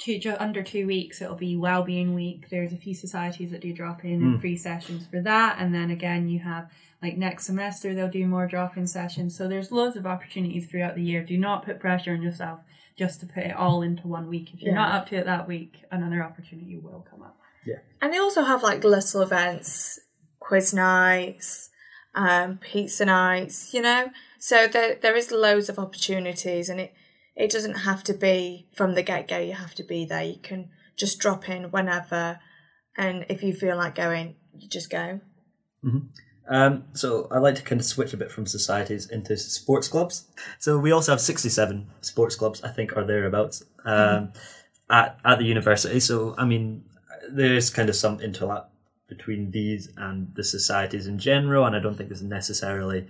two 0.01 0.19
ju- 0.19 0.37
under 0.39 0.63
two 0.63 0.87
weeks 0.87 1.21
it'll 1.21 1.35
be 1.37 1.57
well-being 1.57 2.15
week 2.15 2.49
there's 2.51 2.73
a 2.73 2.77
few 2.77 2.95
societies 2.95 3.51
that 3.51 3.61
do 3.61 3.73
drop-in 3.73 4.23
and 4.23 4.41
free 4.41 4.57
sessions 4.57 5.07
for 5.07 5.21
that 5.21 5.57
and 5.59 5.75
then 5.75 5.91
again 5.91 6.29
you 6.29 6.39
have 6.41 6.71
like 7.03 7.17
next 7.17 7.45
semester 7.47 7.95
they'll 7.95 8.09
do 8.09 8.27
more 8.27 8.47
drop-in 8.47 8.87
sessions 8.87 9.37
so 9.37 9.47
there's 9.47 9.71
loads 9.71 9.97
of 9.97 10.07
opportunities 10.07 10.67
throughout 10.67 10.95
the 10.95 11.03
year 11.03 11.23
do 11.23 11.37
not 11.37 11.65
put 11.65 11.79
pressure 11.79 12.13
on 12.13 12.23
yourself 12.23 12.61
just 12.99 13.21
to 13.21 13.27
put 13.27 13.43
it 13.45 13.55
all 13.55 13.83
into 13.83 14.07
one 14.09 14.27
week 14.29 14.53
if 14.55 14.61
you're 14.63 14.73
Yeah. 14.73 14.81
not 14.81 14.95
up 14.95 15.09
to 15.09 15.17
it 15.17 15.27
that 15.27 15.47
week 15.47 15.85
another 15.91 16.23
opportunity 16.25 16.77
will 16.79 17.07
come 17.11 17.23
up 17.23 17.37
Yeah. 17.65 17.81
And 18.01 18.13
they 18.13 18.19
also 18.19 18.43
have 18.45 18.63
like 18.63 18.83
little 18.85 19.21
events, 19.21 20.01
quiz 20.39 20.73
nights, 20.73 21.69
um, 22.15 22.59
pizza 22.59 23.05
nights, 23.05 23.75
you 23.75 23.83
know? 23.83 24.11
So 24.39 24.67
there 24.67 24.95
there 25.03 25.15
is 25.15 25.31
loads 25.31 25.69
of 25.69 25.79
opportunities 25.79 26.69
and 26.71 26.81
it, 26.81 26.95
it 27.37 27.51
doesn't 27.51 27.81
have 27.81 28.03
to 28.05 28.15
be 28.15 28.69
from 28.75 28.95
the 28.95 29.03
get 29.03 29.29
go, 29.29 29.39
you 29.39 29.55
have 29.55 29.75
to 29.77 29.85
be 29.85 30.05
there. 30.05 30.25
You 30.25 30.39
can 30.43 30.71
just 30.97 31.19
drop 31.19 31.49
in 31.49 31.71
whenever 31.71 32.41
and 32.97 33.25
if 33.29 33.43
you 33.43 33.55
feel 33.55 33.77
like 33.77 33.95
going, 33.95 34.37
you 34.55 34.69
just 34.69 34.91
go. 34.91 35.21
Um, 36.49 36.85
so 36.95 37.29
I 37.31 37.39
like 37.39 37.55
to 37.55 37.63
kind 37.63 37.81
of 37.81 37.87
switch 37.87 38.13
a 38.13 38.17
bit 38.17 38.33
from 38.33 38.45
societies 38.45 39.09
into 39.09 39.37
sports 39.37 39.89
clubs. 39.89 40.27
So 40.59 40.79
we 40.79 40.91
also 40.91 41.13
have 41.13 41.21
67 41.21 41.87
sports 42.01 42.35
clubs, 42.35 42.63
I 42.63 42.69
think, 42.69 42.97
are 42.97 43.05
thereabouts 43.05 43.63
um, 43.85 44.33
at, 44.91 45.19
at 45.25 45.39
the 45.39 45.45
university. 45.45 46.01
So, 46.01 46.35
I 46.37 46.45
mean, 46.45 46.85
there's 47.31 47.71
kind 47.71 47.89
of 47.89 47.95
some 47.95 48.19
interlap 48.19 48.67
between 49.09 49.53
these 49.53 49.89
and 49.97 50.35
the 50.35 50.45
societies 50.45 51.07
in 51.07 51.19
general, 51.19 51.65
and 51.65 51.77
I 51.77 51.79
don't 51.79 51.97
think 51.97 52.11
it's 52.11 52.21
necessarily 52.21 53.07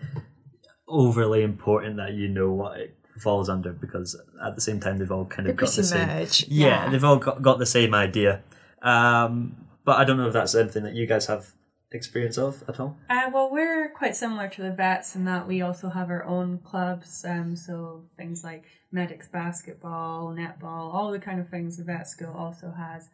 overly 0.86 1.42
important 1.42 1.96
that 1.96 2.12
you 2.12 2.28
know 2.28 2.52
what 2.52 2.80
it 2.80 2.99
falls 3.18 3.48
under 3.48 3.72
because 3.72 4.20
at 4.44 4.54
the 4.54 4.60
same 4.60 4.80
time 4.80 4.98
they've 4.98 5.10
all 5.10 5.24
kind 5.24 5.48
of 5.48 5.56
got 5.56 5.70
the 5.70 5.84
same 5.84 6.06
merge. 6.06 6.46
yeah, 6.48 6.88
they've 6.88 7.04
all 7.04 7.16
got, 7.16 7.42
got 7.42 7.58
the 7.58 7.66
same 7.66 7.94
idea. 7.94 8.42
Um, 8.82 9.66
but 9.84 9.98
I 9.98 10.04
don't 10.04 10.16
know 10.16 10.26
if 10.26 10.32
that's 10.32 10.54
anything 10.54 10.84
that 10.84 10.94
you 10.94 11.06
guys 11.06 11.26
have 11.26 11.52
experience 11.92 12.38
of 12.38 12.62
at 12.68 12.78
all. 12.78 12.96
Uh, 13.08 13.30
well, 13.32 13.50
we're 13.50 13.90
quite 13.90 14.14
similar 14.14 14.48
to 14.48 14.62
the 14.62 14.70
vets 14.70 15.16
in 15.16 15.24
that 15.24 15.46
we 15.48 15.60
also 15.60 15.88
have 15.88 16.10
our 16.10 16.24
own 16.24 16.58
clubs. 16.58 17.24
Um, 17.24 17.56
so 17.56 18.04
things 18.16 18.44
like 18.44 18.64
medics 18.92 19.28
basketball, 19.28 20.34
netball, 20.34 20.94
all 20.94 21.10
the 21.10 21.18
kind 21.18 21.40
of 21.40 21.48
things 21.48 21.76
the 21.76 21.84
vet 21.84 22.08
school 22.08 22.34
also 22.36 22.72
has. 22.76 23.08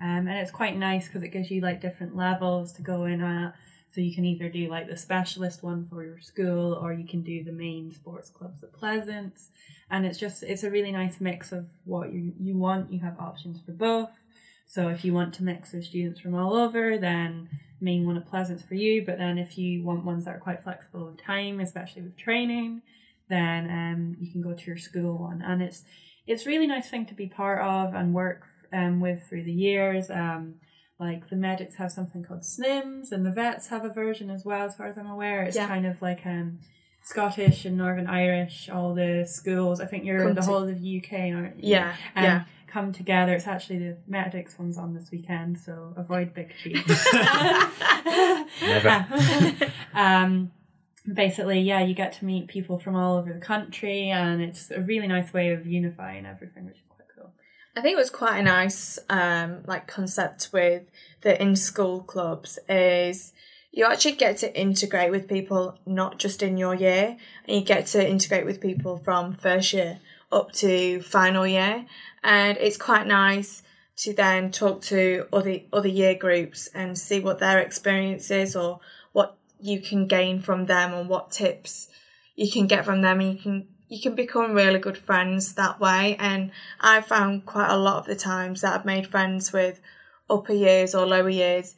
Um, 0.00 0.26
and 0.26 0.38
it's 0.38 0.50
quite 0.50 0.76
nice 0.76 1.06
because 1.06 1.22
it 1.22 1.28
gives 1.28 1.50
you 1.50 1.60
like 1.60 1.80
different 1.80 2.16
levels 2.16 2.72
to 2.72 2.82
go 2.82 3.04
in 3.04 3.20
at. 3.20 3.54
So 3.94 4.00
you 4.00 4.14
can 4.14 4.24
either 4.24 4.48
do 4.48 4.70
like 4.70 4.88
the 4.88 4.96
specialist 4.96 5.62
one 5.62 5.84
for 5.84 6.02
your 6.02 6.20
school, 6.20 6.72
or 6.72 6.94
you 6.94 7.06
can 7.06 7.22
do 7.22 7.44
the 7.44 7.52
main 7.52 7.92
sports 7.92 8.30
clubs 8.30 8.62
at 8.62 8.72
Pleasance. 8.72 9.50
And 9.90 10.06
it's 10.06 10.18
just 10.18 10.42
it's 10.42 10.64
a 10.64 10.70
really 10.70 10.92
nice 10.92 11.20
mix 11.20 11.52
of 11.52 11.66
what 11.84 12.12
you 12.12 12.32
you 12.40 12.56
want. 12.56 12.92
You 12.92 13.00
have 13.00 13.18
options 13.20 13.60
for 13.60 13.72
both. 13.72 14.10
So 14.66 14.88
if 14.88 15.04
you 15.04 15.12
want 15.12 15.34
to 15.34 15.44
mix 15.44 15.72
with 15.72 15.84
students 15.84 16.20
from 16.20 16.34
all 16.34 16.54
over, 16.54 16.96
then 16.96 17.50
main 17.82 18.06
one 18.06 18.16
at 18.16 18.26
Pleasance 18.26 18.62
for 18.62 18.74
you. 18.74 19.04
But 19.04 19.18
then 19.18 19.36
if 19.36 19.58
you 19.58 19.82
want 19.82 20.06
ones 20.06 20.24
that 20.24 20.36
are 20.36 20.40
quite 20.40 20.62
flexible 20.62 21.06
with 21.06 21.22
time, 21.22 21.60
especially 21.60 22.00
with 22.00 22.16
training, 22.16 22.80
then 23.28 23.68
um, 23.70 24.16
you 24.18 24.32
can 24.32 24.40
go 24.40 24.54
to 24.54 24.66
your 24.66 24.78
school 24.78 25.18
one. 25.18 25.42
And 25.42 25.62
it's 25.62 25.84
it's 26.26 26.46
really 26.46 26.66
nice 26.66 26.88
thing 26.88 27.04
to 27.06 27.14
be 27.14 27.26
part 27.26 27.60
of 27.60 27.94
and 27.94 28.14
work 28.14 28.46
um, 28.72 29.00
with 29.00 29.28
through 29.28 29.44
the 29.44 29.52
years. 29.52 30.10
Um, 30.10 30.54
like 31.06 31.28
the 31.28 31.36
medics 31.36 31.74
have 31.76 31.90
something 31.92 32.22
called 32.22 32.44
SNIMS, 32.44 33.12
and 33.12 33.26
the 33.26 33.30
vets 33.30 33.68
have 33.68 33.84
a 33.84 33.88
version 34.02 34.30
as 34.30 34.44
well, 34.44 34.64
as 34.66 34.76
far 34.76 34.86
as 34.86 34.96
I'm 34.96 35.06
aware. 35.16 35.42
It's 35.42 35.56
Yeah. 35.56 35.66
kind 35.68 35.84
of 35.86 36.00
like 36.00 36.24
um, 36.24 36.60
Scottish 37.02 37.64
and 37.64 37.76
Northern 37.76 38.06
Irish, 38.06 38.68
all 38.70 38.94
the 38.94 39.24
schools. 39.26 39.80
I 39.80 39.86
think 39.86 40.04
you're 40.04 40.22
Come 40.22 40.34
the 40.34 40.40
to- 40.42 40.46
whole 40.46 40.62
of 40.68 40.80
the 40.80 40.96
UK, 40.98 41.12
aren't 41.34 41.56
you? 41.62 41.70
Yeah, 41.72 41.94
um, 42.16 42.24
yeah. 42.24 42.44
come 42.68 42.92
together. 42.92 43.32
It's 43.34 43.46
actually 43.48 43.78
the 43.80 43.96
medics 44.06 44.58
one's 44.58 44.78
on 44.78 44.94
this 44.94 45.10
weekend, 45.10 45.58
so 45.58 45.92
avoid 45.96 46.32
big 46.34 46.54
cheese. 46.62 46.82
Never. 48.62 49.06
um, 49.94 50.52
basically, 51.12 51.60
yeah, 51.60 51.80
you 51.82 51.94
get 51.94 52.12
to 52.18 52.24
meet 52.24 52.46
people 52.48 52.78
from 52.78 52.94
all 52.94 53.16
over 53.18 53.32
the 53.32 53.40
country, 53.40 54.10
and 54.10 54.40
it's 54.40 54.70
a 54.70 54.80
really 54.80 55.08
nice 55.08 55.32
way 55.32 55.52
of 55.52 55.66
unifying 55.66 56.24
everything, 56.26 56.64
which 56.66 56.76
is 56.76 56.86
quite 56.86 56.88
cool. 56.90 56.91
I 57.74 57.80
think 57.80 57.94
it 57.94 58.00
was 58.00 58.10
quite 58.10 58.38
a 58.38 58.42
nice 58.42 58.98
um, 59.08 59.62
like 59.66 59.86
concept 59.86 60.50
with 60.52 60.82
the 61.22 61.40
in 61.40 61.56
school 61.56 62.02
clubs 62.02 62.58
is 62.68 63.32
you 63.70 63.86
actually 63.86 64.12
get 64.12 64.36
to 64.38 64.60
integrate 64.60 65.10
with 65.10 65.28
people 65.28 65.78
not 65.86 66.18
just 66.18 66.42
in 66.42 66.58
your 66.58 66.74
year 66.74 67.16
and 67.46 67.56
you 67.56 67.64
get 67.64 67.86
to 67.86 68.06
integrate 68.06 68.44
with 68.44 68.60
people 68.60 68.98
from 68.98 69.32
first 69.32 69.72
year 69.72 70.00
up 70.30 70.52
to 70.52 71.00
final 71.00 71.46
year. 71.46 71.86
And 72.22 72.58
it's 72.58 72.76
quite 72.76 73.06
nice 73.06 73.62
to 73.98 74.12
then 74.12 74.50
talk 74.50 74.82
to 74.82 75.26
other 75.32 75.60
other 75.72 75.88
year 75.88 76.14
groups 76.14 76.68
and 76.74 76.98
see 76.98 77.20
what 77.20 77.38
their 77.38 77.58
experience 77.58 78.30
is 78.30 78.54
or 78.54 78.80
what 79.12 79.36
you 79.60 79.80
can 79.80 80.06
gain 80.06 80.40
from 80.40 80.66
them 80.66 80.92
and 80.92 81.08
what 81.08 81.30
tips 81.30 81.88
you 82.36 82.50
can 82.50 82.66
get 82.66 82.84
from 82.84 83.00
them. 83.00 83.20
And 83.20 83.32
you 83.32 83.38
can 83.38 83.68
you 83.92 84.00
can 84.00 84.14
become 84.14 84.54
really 84.54 84.78
good 84.78 84.96
friends 84.96 85.52
that 85.52 85.78
way 85.78 86.16
and 86.18 86.50
I 86.80 87.02
found 87.02 87.44
quite 87.44 87.68
a 87.68 87.76
lot 87.76 87.98
of 87.98 88.06
the 88.06 88.16
times 88.16 88.62
that 88.62 88.72
I've 88.74 88.86
made 88.86 89.06
friends 89.06 89.52
with 89.52 89.82
upper 90.30 90.54
years 90.54 90.94
or 90.94 91.04
lower 91.04 91.28
years 91.28 91.74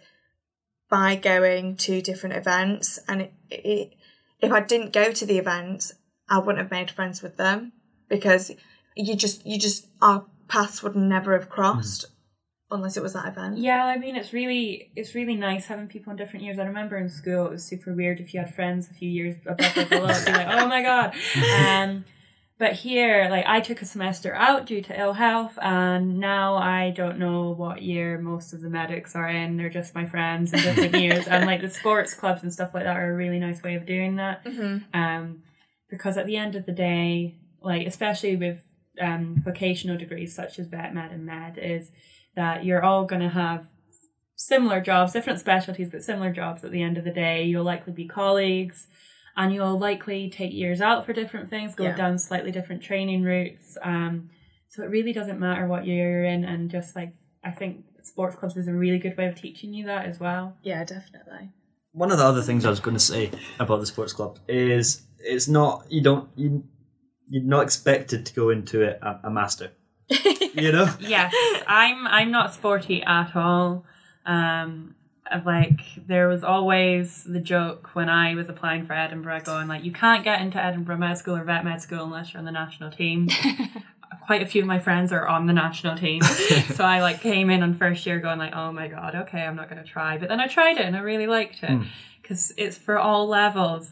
by 0.89 1.17
going 1.17 1.75
to 1.79 2.01
different 2.01 2.37
events 2.37 3.01
and 3.09 3.23
it, 3.23 3.33
it, 3.51 3.95
if 4.41 4.53
I 4.53 4.61
didn't 4.61 4.93
go 4.93 5.11
to 5.11 5.27
the 5.27 5.39
events 5.39 5.93
I 6.29 6.39
wouldn't 6.39 6.59
have 6.59 6.71
made 6.71 6.93
friends 6.93 7.21
with 7.21 7.37
them 7.37 7.73
because 8.09 8.53
you 8.95 9.17
just 9.17 9.45
you 9.45 9.59
just 9.59 9.89
our 10.01 10.25
paths 10.47 10.85
would 10.85 10.95
never 10.95 11.37
have 11.37 11.49
crossed 11.49 12.07
unless 12.71 12.97
it 12.97 13.03
was 13.03 13.13
that 13.13 13.29
event. 13.29 13.59
Yeah, 13.59 13.85
I 13.85 13.99
mean, 13.99 14.17
it's 14.17 14.33
really 14.33 14.91
it's 14.97 15.15
really 15.15 15.37
nice 15.37 15.67
having 15.67 15.89
people 15.89 16.11
in 16.11 16.17
different 16.17 16.45
years. 16.45 16.59
I 16.59 16.65
remember 16.65 16.97
in 16.97 17.09
school 17.09 17.47
it 17.47 17.51
was 17.51 17.65
super 17.65 17.93
weird 17.93 18.21
if 18.21 18.35
you 18.35 18.41
had 18.41 18.55
friends 18.55 18.91
a 18.91 18.95
few 18.95 19.09
years 19.09 19.37
above 19.47 19.77
or 19.77 19.85
below. 19.87 20.09
It'd 20.09 20.27
be 20.27 20.33
like, 20.33 20.49
oh 20.49 20.67
my 20.67 20.83
god. 20.83 21.15
Um, 21.67 22.05
but 22.57 22.75
here, 22.75 23.27
like, 23.31 23.47
I 23.47 23.61
took 23.61 23.83
a 23.83 23.85
semester 23.85 24.33
out 24.33 24.67
due 24.67 24.81
to 24.83 24.99
ill 24.99 25.15
health, 25.15 25.59
and 25.61 26.21
now 26.21 26.55
I 26.55 26.91
don't 26.91 27.19
know 27.19 27.51
what 27.51 27.83
year 27.83 28.17
most 28.17 28.53
of 28.53 28.61
the 28.61 28.71
medics 28.71 29.17
are 29.17 29.29
in. 29.29 29.57
They're 29.57 29.69
just 29.69 29.95
my 29.95 30.07
friends 30.07 30.53
in 30.53 30.61
different 30.61 30.95
years, 30.95 31.27
and 31.27 31.47
like 31.47 31.63
the 31.63 31.71
sports 31.81 32.15
clubs 32.15 32.45
and 32.45 32.53
stuff 32.53 32.71
like 32.73 32.85
that 32.85 32.97
are 32.97 33.13
a 33.13 33.17
really 33.17 33.41
nice 33.41 33.63
way 33.63 33.75
of 33.75 33.87
doing 33.87 34.17
that. 34.17 34.45
Mm-hmm. 34.45 34.99
Um, 34.99 35.43
because 35.91 36.17
at 36.17 36.27
the 36.27 36.37
end 36.37 36.55
of 36.55 36.65
the 36.65 36.73
day, 36.73 37.35
like 37.61 37.89
especially 37.89 38.37
with 38.37 38.63
um, 39.01 39.35
vocational 39.39 39.99
degrees 39.99 40.35
such 40.35 40.61
as 40.61 40.69
vet 40.69 40.95
med 40.95 41.11
and 41.11 41.27
med, 41.27 41.59
is 41.59 41.91
that 42.37 42.65
you're 42.65 42.83
all 42.83 43.05
going 43.05 43.23
to 43.23 43.29
have 43.29 43.67
similar 44.37 44.81
jobs, 44.81 45.13
different 45.13 45.41
specialties, 45.41 45.89
but 45.91 46.03
similar 46.03 46.33
jobs 46.33 46.65
at 46.65 46.71
the 46.71 46.83
end 46.83 46.99
of 46.99 47.05
the 47.05 47.11
day. 47.13 47.45
You'll 47.45 47.65
likely 47.65 47.93
be 47.93 48.07
colleagues 48.07 48.87
and 49.37 49.53
you'll 49.55 49.79
likely 49.79 50.29
take 50.31 50.53
years 50.53 50.81
out 50.81 51.07
for 51.07 51.13
different 51.13 51.49
things, 51.51 51.75
go 51.75 51.85
Yeah. 51.85 51.97
down 51.97 52.19
slightly 52.19 52.51
different 52.53 52.83
training 52.83 53.23
routes. 53.23 53.77
Um, 53.83 54.31
so 54.69 54.83
it 54.83 54.91
really 54.91 55.13
doesn't 55.13 55.39
matter 55.39 55.67
what 55.67 55.87
year 55.87 56.11
you're 56.11 56.25
in. 56.25 56.45
And 56.45 56.71
just 56.71 56.97
like, 56.97 57.15
I 57.45 57.51
think 57.53 57.85
sports 58.03 58.37
clubs 58.37 58.57
is 58.57 58.69
a 58.69 58.73
really 58.73 58.99
good 58.99 59.17
way 59.17 59.27
of 59.27 59.35
teaching 59.35 59.73
you 59.73 59.87
that 59.87 60.07
as 60.07 60.19
well. 60.21 60.57
Yeah, 60.63 60.85
definitely. 60.85 61.51
One 61.93 62.11
of 62.11 62.19
the 62.19 62.25
other 62.25 62.43
things 62.43 62.65
I 62.65 62.71
was 62.71 62.81
going 62.81 62.97
to 62.97 63.01
say 63.03 63.31
about 63.61 63.79
the 63.81 63.87
sports 63.87 64.13
club 64.13 64.39
is 64.49 65.03
it's 65.21 65.47
not 65.49 65.87
you 65.91 66.03
don't 66.03 66.29
you 66.37 66.65
you're 67.29 67.43
not 67.45 67.63
expected 67.63 68.27
to 68.27 68.35
go 68.35 68.51
into 68.51 68.83
it 68.83 68.99
a, 69.01 69.21
a 69.25 69.31
master. 69.31 69.71
You 70.55 70.71
know, 70.71 70.95
yes, 71.01 71.35
I'm. 71.67 72.07
I'm 72.07 72.31
not 72.31 72.55
sporty 72.55 73.03
at 73.03 73.35
all. 73.35 73.85
Um, 74.25 74.95
of 75.31 75.47
like 75.47 75.81
there 76.07 76.29
was 76.29 76.45
always 76.45 77.25
the 77.25 77.41
joke 77.41 77.91
when 77.95 78.09
I 78.09 78.35
was 78.35 78.49
applying 78.49 78.85
for 78.85 78.93
Edinburgh, 78.93 79.41
going 79.45 79.69
like, 79.69 79.85
you 79.85 79.93
can't 79.93 80.23
get 80.25 80.41
into 80.41 80.63
Edinburgh 80.63 80.99
Med 80.99 81.19
School 81.19 81.37
or 81.37 81.45
Vet 81.45 81.65
Med 81.65 81.81
School 81.81 82.05
unless 82.05 82.33
you're 82.33 82.39
on 82.39 82.45
the 82.45 82.53
national 82.53 82.91
team. 82.91 83.29
Quite 84.27 84.43
a 84.43 84.47
few 84.47 84.63
of 84.63 84.69
my 84.69 84.79
friends 84.79 85.13
are 85.13 85.27
on 85.27 85.47
the 85.47 85.53
national 85.53 85.97
team, 85.97 86.23
so 86.75 86.85
I 86.85 87.01
like 87.01 87.21
came 87.21 87.51
in 87.51 87.63
on 87.63 87.75
first 87.75 88.07
year 88.07 88.21
going 88.21 88.39
like, 88.39 88.55
oh 88.55 88.73
my 88.73 88.89
god, 88.89 89.15
okay, 89.15 89.43
I'm 89.43 89.57
not 89.57 89.69
gonna 89.69 89.85
try. 89.85 90.19
But 90.19 90.29
then 90.29 90.41
I 90.41 90.47
tried 90.47 90.79
it 90.79 90.85
and 90.85 90.97
I 90.97 91.01
really 91.01 91.27
liked 91.27 91.63
it 91.63 91.81
because 92.23 92.53
it's 92.57 92.79
for 92.79 92.99
all 92.99 93.27
levels. 93.27 93.91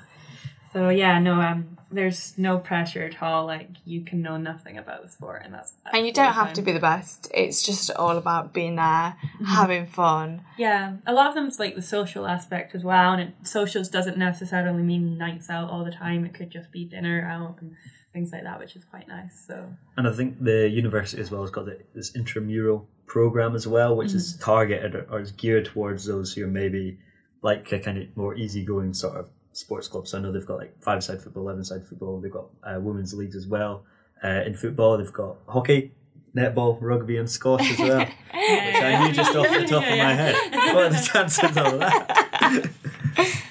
So 0.73 0.89
yeah, 0.89 1.19
no, 1.19 1.35
um, 1.35 1.77
there's 1.91 2.37
no 2.39 2.59
pressure 2.59 3.03
at 3.03 3.23
all. 3.23 3.47
Like 3.47 3.69
you 3.85 4.03
can 4.03 4.23
know 4.23 4.37
nothing 4.37 4.79
about 4.79 5.03
the 5.03 5.09
sport, 5.09 5.43
and 5.45 5.53
that's 5.53 5.75
And 5.93 6.07
you 6.07 6.13
don't 6.13 6.27
absolutely 6.27 6.49
have 6.49 6.57
to 6.57 6.63
be 6.63 6.73
the 6.73 6.81
best. 6.81 7.31
It's 7.35 7.63
just 7.63 7.91
all 7.91 8.17
about 8.17 8.53
being 8.53 8.77
there, 8.77 9.17
having 9.47 9.87
fun. 9.87 10.43
Yeah, 10.57 10.95
a 11.07 11.13
lot 11.13 11.29
of 11.29 11.35
them's 11.35 11.59
like 11.59 11.75
the 11.75 11.83
social 11.83 12.27
aspect 12.27 12.75
as 12.75 12.83
well, 12.83 13.13
and 13.13 13.23
it, 13.23 13.35
socials 13.47 13.89
doesn't 13.89 14.17
necessarily 14.17 14.83
mean 14.83 15.19
nights 15.19 15.51
out 15.51 15.71
all 15.71 15.85
the 15.85 15.93
time. 15.93 16.25
It 16.25 16.35
could 16.35 16.51
just 16.51 16.73
be 16.73 16.85
dinner 16.85 17.29
out 17.31 17.61
and 17.61 17.77
things 18.13 18.33
like 18.33 18.45
that, 18.45 18.59
which 18.59 18.77
is 18.77 18.85
quite 18.85 19.09
nice. 19.09 19.45
So 19.47 19.75
and 19.97 20.09
I 20.09 20.13
think 20.13 20.43
the 20.43 20.69
university 20.69 21.21
as 21.21 21.31
well 21.31 21.43
has 21.43 21.51
got 21.51 21.67
the, 21.67 21.79
this 21.95 22.15
intramural 22.15 22.89
program 23.07 23.55
as 23.55 23.67
well, 23.67 23.95
which 23.97 24.13
is 24.13 24.37
targeted 24.39 24.95
or, 24.95 25.07
or 25.11 25.21
is 25.21 25.33
geared 25.33 25.67
towards 25.67 26.07
those 26.07 26.33
who 26.33 26.45
are 26.45 26.49
maybe 26.49 26.99
like 27.43 27.71
a 27.73 27.79
kind 27.79 27.99
of 27.99 28.17
more 28.17 28.35
easygoing 28.35 28.95
sort 28.95 29.17
of 29.17 29.29
sports 29.53 29.89
club. 29.89 30.07
So 30.09 30.19
I 30.19 30.21
know 30.21 30.33
they've 30.33 30.47
got 30.47 30.59
like 30.59 30.81
five 30.83 31.03
side 31.05 31.21
football, 31.23 31.45
eleven 31.45 31.65
side 31.65 31.87
football. 31.87 32.21
They've 32.21 32.33
got 32.33 32.47
uh, 32.63 32.79
women's 32.81 33.15
leagues 33.15 33.37
as 33.37 33.47
well. 33.47 33.85
Uh, 34.23 34.43
in 34.47 34.55
football, 34.55 34.99
they've 34.99 35.13
got 35.13 35.37
hockey, 35.49 35.93
netball, 36.37 36.79
rugby, 36.81 37.17
and 37.17 37.29
squash 37.31 37.71
as 37.73 37.79
well, 37.79 37.99
which 38.01 38.09
I 38.33 39.05
knew 39.07 39.13
just 39.15 39.35
off 39.37 39.49
the 39.49 39.67
top 39.67 39.83
of 39.83 39.99
my 39.99 40.15
head. 40.15 40.35
What 40.75 40.85
are 40.85 40.91
the 40.91 41.11
chances 41.13 41.45
of 41.45 41.55
that? 41.55 42.71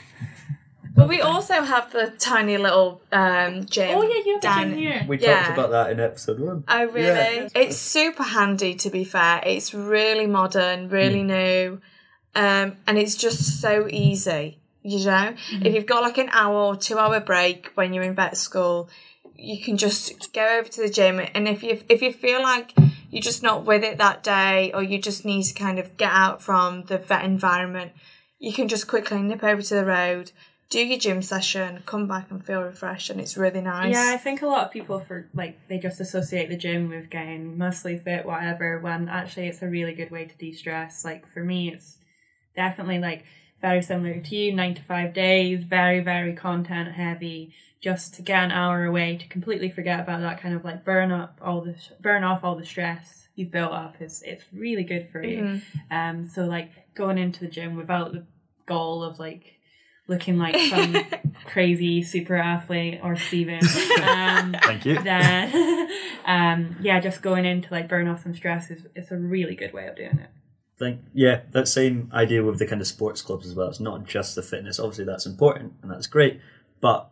But 0.94 1.08
we 1.08 1.22
also 1.22 1.62
have 1.62 1.92
the 1.94 2.12
tiny 2.20 2.58
little 2.58 3.02
um, 3.14 3.66
gym. 3.66 3.98
Oh 3.98 4.02
yeah, 4.04 4.24
you 4.26 4.34
have 4.34 4.42
down 4.42 4.68
a 4.68 4.70
gym 4.72 4.78
here. 4.78 5.06
We 5.08 5.20
Yeah. 5.20 5.44
talked 5.46 5.58
about 5.58 5.72
that 5.72 5.92
in 5.92 6.00
episode 6.02 6.40
one. 6.40 6.64
Oh 6.68 6.86
really? 6.88 7.06
Yeah. 7.06 7.48
It's 7.56 7.78
super 7.78 8.24
handy 8.24 8.76
to 8.76 8.90
be 8.90 9.06
fair. 9.06 9.42
It's 9.46 9.74
really 9.74 10.28
modern, 10.28 10.90
really 10.90 11.24
new. 11.24 11.80
Um, 12.36 12.76
and 12.86 12.98
it's 12.98 13.16
just 13.16 13.62
so 13.62 13.88
easy. 13.90 14.60
You 14.84 15.06
know? 15.06 15.12
Mm-hmm. 15.12 15.66
If 15.66 15.74
you've 15.74 15.86
got 15.86 16.02
like 16.02 16.18
an 16.18 16.30
hour 16.32 16.56
or 16.56 16.76
two 16.76 16.98
hour 16.98 17.20
break 17.20 17.72
when 17.76 17.94
you're 17.94 18.04
in 18.04 18.16
vet 18.16 18.38
school, 18.38 18.90
you 19.36 19.62
can 19.62 19.78
just 19.78 20.34
go 20.34 20.60
over 20.60 20.70
to 20.70 20.82
the 20.82 20.90
gym 20.90 21.20
and 21.20 21.48
if 21.48 21.64
you 21.64 21.82
if 21.90 22.02
you 22.02 22.14
feel 22.14 22.42
like 22.42 22.74
you're 23.10 23.22
just 23.22 23.42
not 23.42 23.66
with 23.66 23.84
it 23.84 23.98
that 23.98 24.24
day 24.24 24.72
or 24.74 24.84
you 24.84 25.00
just 25.00 25.26
need 25.26 25.44
to 25.44 25.54
kind 25.54 25.80
of 25.80 25.98
get 25.98 26.12
out 26.12 26.42
from 26.42 26.84
the 26.84 26.98
vet 26.98 27.26
environment, 27.26 27.92
you 28.40 28.54
can 28.54 28.68
just 28.68 28.88
quickly 28.88 29.22
nip 29.22 29.44
over 29.44 29.62
to 29.62 29.76
the 29.76 29.86
road, 29.86 30.32
do 30.70 30.80
your 30.80 30.98
gym 30.98 31.22
session, 31.22 31.84
come 31.86 32.08
back 32.08 32.32
and 32.32 32.46
feel 32.46 32.62
refreshed 32.62 33.10
and 33.10 33.20
it's 33.20 33.36
really 33.36 33.62
nice. 33.62 33.94
Yeah, 33.94 34.12
I 34.14 34.18
think 34.18 34.42
a 34.42 34.48
lot 34.48 34.66
of 34.66 34.72
people 34.72 35.00
for 35.00 35.28
like 35.34 35.60
they 35.68 35.78
just 35.80 36.00
associate 36.00 36.50
the 36.50 36.58
gym 36.58 36.90
with 36.90 37.10
getting 37.10 37.58
muscly 37.58 38.02
fit, 38.02 38.26
whatever. 38.26 38.80
When 38.80 39.10
actually 39.10 39.48
it's 39.48 39.62
a 39.62 39.68
really 39.68 39.94
good 39.94 40.12
way 40.12 40.26
to 40.26 40.38
de-stress. 40.38 41.04
Like 41.04 41.28
for 41.28 41.44
me, 41.44 41.74
it's 41.74 41.98
definitely 42.56 43.00
like 43.00 43.26
very 43.62 43.82
similar 43.82 44.20
to 44.20 44.36
you. 44.36 44.54
Nine 44.54 44.76
to 44.76 44.82
five 44.82 45.14
days, 45.14 45.64
very 45.64 46.00
very 46.00 46.34
content 46.34 46.94
heavy. 46.94 47.54
Just 47.80 48.14
to 48.16 48.22
get 48.22 48.44
an 48.44 48.52
hour 48.52 48.86
away 48.86 49.18
to 49.18 49.28
completely 49.28 49.70
forget 49.70 50.00
about 50.00 50.22
that 50.22 50.40
kind 50.40 50.56
of 50.56 50.64
like 50.64 50.86
burn 50.86 51.12
up 51.12 51.40
all 51.42 51.62
the 51.62 51.76
burn 52.00 52.24
off 52.24 52.44
all 52.44 52.56
the 52.56 52.66
stress 52.66 53.28
you've 53.36 53.52
built 53.52 53.72
up 53.72 53.96
is 54.02 54.22
it's 54.26 54.44
really 54.54 54.84
good 54.84 55.10
for 55.10 55.24
you. 55.24 55.62
Um, 55.90 56.28
so 56.28 56.46
like 56.46 56.70
going 56.94 57.18
into 57.18 57.40
the 57.40 57.48
gym 57.48 57.76
without 57.76 58.12
the 58.12 58.24
goal 58.66 59.04
of 59.04 59.20
like 59.20 59.58
looking 60.08 60.38
like 60.38 60.56
some 60.70 60.96
crazy 61.46 62.04
super 62.04 62.36
athlete 62.36 63.00
or 63.02 63.16
Steven. 63.16 63.62
Um, 64.04 64.56
Thank 64.64 64.86
you. 64.86 65.02
then 65.02 65.90
um, 66.26 66.76
yeah, 66.82 67.00
just 67.00 67.22
going 67.22 67.46
in 67.46 67.62
to 67.62 67.68
like 67.72 67.88
burn 67.88 68.08
off 68.08 68.24
some 68.24 68.36
stress 68.36 68.70
is 68.70 68.86
it's 68.96 69.12
a 69.12 69.18
really 69.18 69.56
good 69.56 69.74
way 69.74 69.88
of 69.88 69.96
doing 69.96 70.20
it. 70.20 70.30
Think 70.82 70.96
yeah 71.14 71.38
that 71.56 71.68
same 71.68 72.10
idea 72.14 72.44
with 72.44 72.58
the 72.60 72.68
kind 72.72 72.82
of 72.82 72.88
sports 72.88 73.22
clubs 73.22 73.46
as 73.48 73.54
well. 73.56 73.70
It's 73.70 73.80
not 73.90 74.00
just 74.16 74.36
the 74.36 74.42
fitness. 74.52 74.80
Obviously 74.80 75.06
that's 75.06 75.26
important 75.34 75.74
and 75.82 75.90
that's 75.92 76.08
great 76.08 76.40
but 76.82 77.10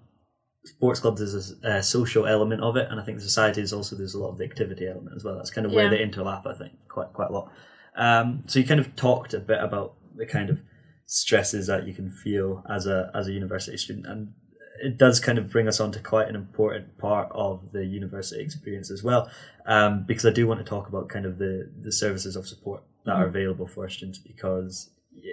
sports 0.65 0.99
clubs 0.99 1.21
is 1.21 1.33
a, 1.63 1.67
a 1.77 1.83
social 1.83 2.25
element 2.35 2.61
of 2.61 2.75
it 2.75 2.87
and 2.91 2.99
i 2.99 3.03
think 3.05 3.17
society 3.21 3.61
is 3.61 3.71
also 3.71 3.95
there's 3.95 4.13
a 4.13 4.19
lot 4.19 4.31
of 4.33 4.37
the 4.39 4.43
activity 4.43 4.85
element 4.93 5.15
as 5.15 5.23
well. 5.23 5.35
That's 5.37 5.51
kind 5.55 5.65
of 5.65 5.71
where 5.73 5.85
Yeah. 5.85 5.91
they 5.97 6.05
interlap 6.07 6.43
i 6.45 6.55
think 6.61 6.73
quite 6.95 7.11
quite 7.13 7.29
a 7.29 7.33
lot. 7.37 7.47
Um, 7.95 8.43
so 8.47 8.59
you 8.59 8.65
kind 8.65 8.79
of 8.79 8.95
talked 8.95 9.33
a 9.33 9.39
bit 9.51 9.61
about 9.69 9.89
the 10.15 10.25
kind 10.25 10.49
of 10.49 10.57
stresses 11.05 11.67
that 11.67 11.87
you 11.87 11.93
can 11.93 12.09
feel 12.11 12.63
as 12.69 12.85
a 12.85 13.09
as 13.19 13.27
a 13.27 13.31
university 13.31 13.77
student 13.77 14.05
and 14.05 14.33
it 14.81 14.97
does 14.97 15.19
kind 15.19 15.37
of 15.37 15.49
bring 15.51 15.67
us 15.67 15.79
on 15.81 15.91
to 15.91 15.99
quite 15.99 16.27
an 16.29 16.35
important 16.35 16.97
part 16.97 17.27
of 17.31 17.71
the 17.73 17.83
university 17.85 18.41
experience 18.41 18.89
as 18.91 19.01
well 19.03 19.29
um, 19.65 20.03
because 20.07 20.25
I 20.25 20.31
do 20.31 20.47
want 20.47 20.59
to 20.61 20.63
talk 20.63 20.87
about 20.87 21.09
kind 21.09 21.25
of 21.25 21.37
the, 21.37 21.69
the 21.81 21.91
services 21.91 22.35
of 22.37 22.47
support 22.47 22.81
that 23.05 23.15
are 23.15 23.25
available 23.25 23.67
for 23.67 23.83
our 23.83 23.89
students 23.89 24.17
because 24.19 24.89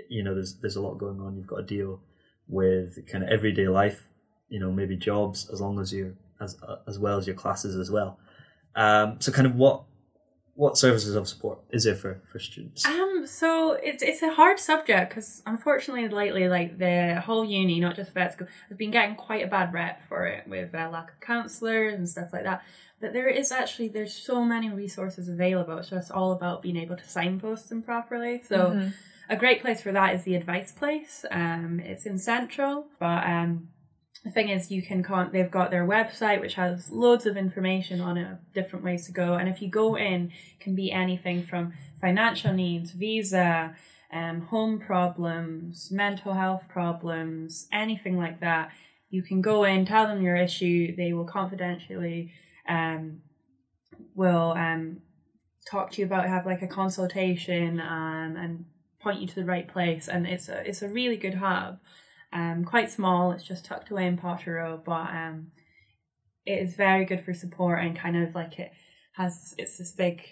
you 0.08 0.22
know 0.22 0.34
there's 0.34 0.54
there's 0.56 0.76
a 0.76 0.80
lot 0.80 0.98
going 0.98 1.20
on. 1.20 1.36
You've 1.36 1.46
got 1.46 1.56
to 1.56 1.62
deal 1.62 2.00
with 2.48 2.98
kind 3.10 3.24
of 3.24 3.30
everyday 3.30 3.68
life 3.68 4.08
you 4.48 4.60
know 4.60 4.70
maybe 4.70 4.96
jobs 4.96 5.48
as 5.52 5.60
long 5.60 5.80
as 5.80 5.92
you're 5.92 6.14
as 6.40 6.56
uh, 6.62 6.76
as 6.86 6.98
well 6.98 7.18
as 7.18 7.26
your 7.26 7.36
classes 7.36 7.76
as 7.76 7.90
well. 7.90 8.18
Um, 8.74 9.16
so 9.20 9.32
kind 9.32 9.46
of 9.46 9.56
what 9.56 9.82
what 10.54 10.78
services 10.78 11.14
of 11.14 11.28
support 11.28 11.58
is 11.70 11.84
there 11.84 11.94
for 11.94 12.20
for 12.30 12.38
students? 12.38 12.84
Um, 12.84 13.15
so 13.26 13.72
it's 13.72 14.02
it's 14.02 14.22
a 14.22 14.32
hard 14.32 14.58
subject 14.58 15.10
because 15.10 15.42
unfortunately 15.46 16.08
lately, 16.08 16.48
like 16.48 16.78
the 16.78 17.20
whole 17.24 17.44
uni, 17.44 17.80
not 17.80 17.96
just 17.96 18.12
vet 18.12 18.32
school, 18.32 18.48
has 18.68 18.76
been 18.78 18.90
getting 18.90 19.16
quite 19.16 19.44
a 19.44 19.46
bad 19.46 19.72
rep 19.72 20.02
for 20.08 20.26
it 20.26 20.46
with 20.48 20.74
uh, 20.74 20.88
lack 20.90 21.10
of 21.10 21.20
counsellors 21.20 21.94
and 21.94 22.08
stuff 22.08 22.32
like 22.32 22.44
that. 22.44 22.64
But 23.00 23.12
there 23.12 23.28
is 23.28 23.52
actually 23.52 23.88
there's 23.88 24.14
so 24.14 24.42
many 24.44 24.70
resources 24.70 25.28
available. 25.28 25.74
So 25.76 25.78
it's 25.80 25.90
just 25.90 26.10
all 26.10 26.32
about 26.32 26.62
being 26.62 26.76
able 26.76 26.96
to 26.96 27.08
signpost 27.08 27.68
them 27.68 27.82
properly. 27.82 28.42
So 28.48 28.72
a 29.28 29.36
great 29.36 29.60
place 29.60 29.82
for 29.82 29.92
that 29.92 30.14
is 30.14 30.22
the 30.22 30.34
Advice 30.34 30.72
Place. 30.72 31.24
Um, 31.30 31.80
it's 31.84 32.06
in 32.06 32.18
Central, 32.18 32.86
but 32.98 33.26
um, 33.26 33.68
the 34.24 34.30
thing 34.30 34.48
is, 34.48 34.70
you 34.70 34.82
can 34.82 35.02
con- 35.02 35.30
they've 35.32 35.50
got 35.50 35.70
their 35.70 35.86
website 35.86 36.40
which 36.40 36.54
has 36.54 36.90
loads 36.90 37.26
of 37.26 37.36
information 37.36 38.00
on 38.00 38.16
it, 38.16 38.38
different 38.54 38.84
ways 38.84 39.06
to 39.06 39.12
go. 39.12 39.34
And 39.34 39.48
if 39.48 39.62
you 39.62 39.68
go 39.68 39.96
in, 39.96 40.32
it 40.52 40.60
can 40.60 40.74
be 40.74 40.90
anything 40.90 41.42
from 41.42 41.74
financial 42.00 42.52
needs, 42.52 42.90
visa, 42.92 43.74
um, 44.12 44.42
home 44.42 44.78
problems, 44.78 45.90
mental 45.90 46.34
health 46.34 46.64
problems, 46.68 47.68
anything 47.72 48.16
like 48.16 48.40
that. 48.40 48.70
You 49.10 49.22
can 49.22 49.40
go 49.40 49.64
in, 49.64 49.86
tell 49.86 50.06
them 50.06 50.22
your 50.22 50.36
issue. 50.36 50.94
They 50.96 51.12
will 51.12 51.26
confidentially 51.26 52.32
um, 52.68 53.20
will 54.14 54.52
um, 54.52 55.02
talk 55.70 55.90
to 55.92 56.00
you 56.00 56.06
about 56.06 56.26
have 56.26 56.46
like 56.46 56.62
a 56.62 56.66
consultation 56.66 57.80
um, 57.80 58.36
and 58.36 58.64
point 59.00 59.20
you 59.20 59.26
to 59.28 59.34
the 59.36 59.44
right 59.44 59.68
place. 59.68 60.08
And 60.08 60.26
it's 60.26 60.48
a 60.48 60.68
it's 60.68 60.82
a 60.82 60.88
really 60.88 61.16
good 61.16 61.34
hub. 61.34 61.78
Um, 62.32 62.64
quite 62.64 62.90
small. 62.90 63.32
It's 63.32 63.44
just 63.44 63.64
tucked 63.64 63.90
away 63.90 64.06
in 64.06 64.18
Potterrow, 64.18 64.84
but 64.84 65.10
um, 65.10 65.52
it 66.44 66.60
is 66.60 66.74
very 66.74 67.04
good 67.04 67.24
for 67.24 67.34
support 67.34 67.82
and 67.82 67.96
kind 67.96 68.16
of 68.16 68.34
like 68.34 68.58
it 68.58 68.72
has 69.12 69.54
it's 69.58 69.78
this 69.78 69.92
big 69.92 70.22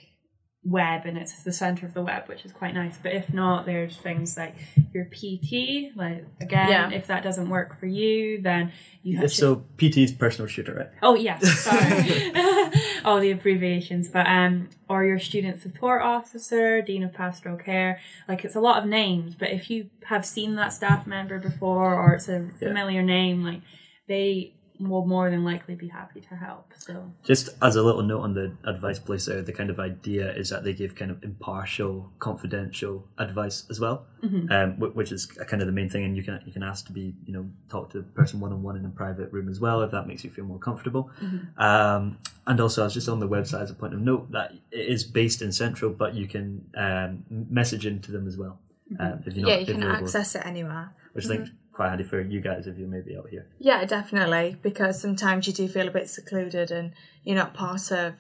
web 0.65 1.05
and 1.05 1.19
it's 1.19 1.43
the 1.43 1.53
center 1.53 1.85
of 1.85 1.93
the 1.93 2.01
web 2.03 2.27
which 2.27 2.45
is 2.47 2.51
quite 2.53 2.73
nice 2.73 2.97
but 3.03 3.13
if 3.13 3.35
not 3.35 3.67
there's 3.67 3.99
things 3.99 4.35
like 4.37 4.55
your 4.95 5.05
pt 5.07 5.95
like 5.95 6.25
again 6.41 6.69
Yeah. 6.71 6.91
if 6.91 7.07
that 7.09 7.23
doesn't 7.23 7.51
work 7.51 7.79
for 7.79 7.85
you 7.87 8.41
then 8.41 8.73
you 9.03 9.17
have 9.17 9.27
if 9.27 9.33
to 9.33 9.37
so 9.37 9.57
pt's 9.77 10.13
personal 10.13 10.49
shooter 10.49 10.73
right 10.75 10.89
Oh 11.03 11.15
yes, 11.17 11.47
sorry. 11.65 12.33
All 13.05 13.21
the 13.21 13.31
abbreviations, 13.31 14.09
but 14.09 14.27
um, 14.27 14.71
or 14.89 15.05
your 15.05 15.19
student 15.19 15.61
support 15.61 16.01
officer, 16.01 16.81
dean 16.81 17.03
of 17.03 17.13
pastoral 17.13 17.59
care. 17.59 18.01
Like 18.27 18.45
it's 18.47 18.55
a 18.57 18.61
lot 18.61 18.83
of 18.83 18.89
names, 18.89 19.35
but 19.35 19.51
if 19.51 19.69
you 19.71 19.91
have 20.07 20.25
seen 20.25 20.55
that 20.55 20.73
staff 20.73 21.07
member 21.07 21.39
before 21.39 21.95
or 21.95 22.15
it's 22.15 22.29
a 22.29 22.49
familiar 22.59 23.03
name, 23.03 23.45
like 23.45 23.61
they 24.09 24.55
will 24.81 25.07
more 25.07 25.31
than 25.31 25.45
likely 25.45 25.75
be 25.77 25.87
happy 25.89 26.21
to 26.21 26.35
help. 26.35 26.73
So 26.77 27.13
Just 27.23 27.51
as 27.63 27.77
a 27.77 27.83
little 27.83 28.03
note 28.03 28.23
on 28.23 28.35
the 28.35 28.57
advice 28.65 28.99
place 28.99 29.27
there, 29.27 29.41
the 29.41 29.53
kind 29.53 29.71
of 29.71 29.79
idea 29.79 30.33
is 30.35 30.51
that 30.51 30.65
they 30.65 30.73
give 30.73 30.95
kind 30.97 31.11
of 31.13 31.23
impartial, 31.23 32.11
confidential 32.19 33.07
advice 33.19 33.65
as 33.71 33.79
well, 33.79 34.07
um, 34.51 34.81
which 34.81 35.13
is 35.13 35.27
kind 35.27 35.63
of 35.63 35.67
the 35.67 35.73
main 35.73 35.89
thing. 35.89 36.05
And 36.05 36.17
you 36.17 36.23
can 36.25 36.41
you 36.45 36.53
can 36.53 36.63
ask 36.65 36.87
to 36.87 36.93
be 36.93 37.15
you 37.25 37.33
know 37.33 37.49
talk 37.69 37.91
to 37.91 37.99
the 37.99 38.05
person 38.05 38.41
one 38.41 38.53
on 38.53 38.63
one 38.63 38.77
in 38.77 38.85
a 38.85 38.89
private 38.91 39.33
room 39.33 39.49
as 39.49 39.61
well 39.61 39.83
if 39.83 39.91
that 39.93 40.07
makes 40.09 40.25
you 40.25 40.31
feel 40.31 40.45
more 40.45 40.59
comfortable. 40.59 41.11
Um, 41.57 42.19
and 42.47 42.61
also, 42.61 42.83
I 42.83 42.85
was 42.87 42.95
just 42.95 43.09
on 43.09 43.21
the 43.21 43.29
website 43.29 43.63
as 43.63 43.71
a 43.71 43.75
point 43.75 43.95
of 43.95 44.01
note 44.01 44.31
that 44.33 44.53
it 44.71 44.87
is 44.89 45.05
based 45.05 45.41
in 45.41 45.53
Central, 45.53 45.91
but 45.93 46.15
you 46.15 46.27
can 46.29 46.65
um, 46.77 47.25
message 47.31 47.87
into 47.87 48.13
them 48.13 48.27
as 48.27 48.37
well. 48.37 48.59
Um, 49.01 49.23
if 49.27 49.35
you're 49.35 49.49
Yeah, 49.49 49.55
not 49.55 49.61
you 49.61 49.67
can 49.75 49.83
available, 49.83 50.05
access 50.05 50.35
it 50.35 50.45
anywhere. 50.45 50.91
which 51.15 51.25
I 51.25 51.29
think 51.29 51.43
is 51.45 51.51
quite 51.75 51.89
handy 51.91 52.05
for 52.05 52.21
you 52.21 52.41
guys 52.41 52.67
if 52.67 52.79
you're 52.79 52.89
maybe 52.89 53.17
out 53.17 53.29
here. 53.29 53.47
Yeah, 53.59 53.85
definitely. 53.85 54.57
Because 54.63 55.01
sometimes 55.01 55.47
you 55.47 55.53
do 55.53 55.69
feel 55.69 55.89
a 55.89 55.91
bit 55.91 56.09
secluded 56.09 56.71
and 56.71 56.93
you're 57.25 57.37
not 57.37 57.55
part 57.55 57.91
of 57.91 58.15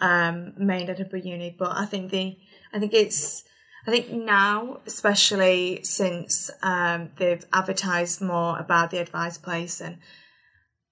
um, 0.00 0.54
main 0.56 0.88
Edinburgh 0.88 1.20
Uni. 1.20 1.54
But 1.56 1.76
I 1.76 1.86
think 1.86 2.10
the 2.10 2.36
I 2.72 2.78
think 2.78 2.94
it's 2.94 3.44
I 3.86 3.90
think 3.90 4.10
now, 4.10 4.80
especially 4.86 5.80
since 5.82 6.50
um, 6.62 7.10
they've 7.16 7.44
advertised 7.52 8.20
more 8.22 8.58
about 8.58 8.90
the 8.90 8.98
advice 8.98 9.36
place 9.36 9.80
and 9.80 9.98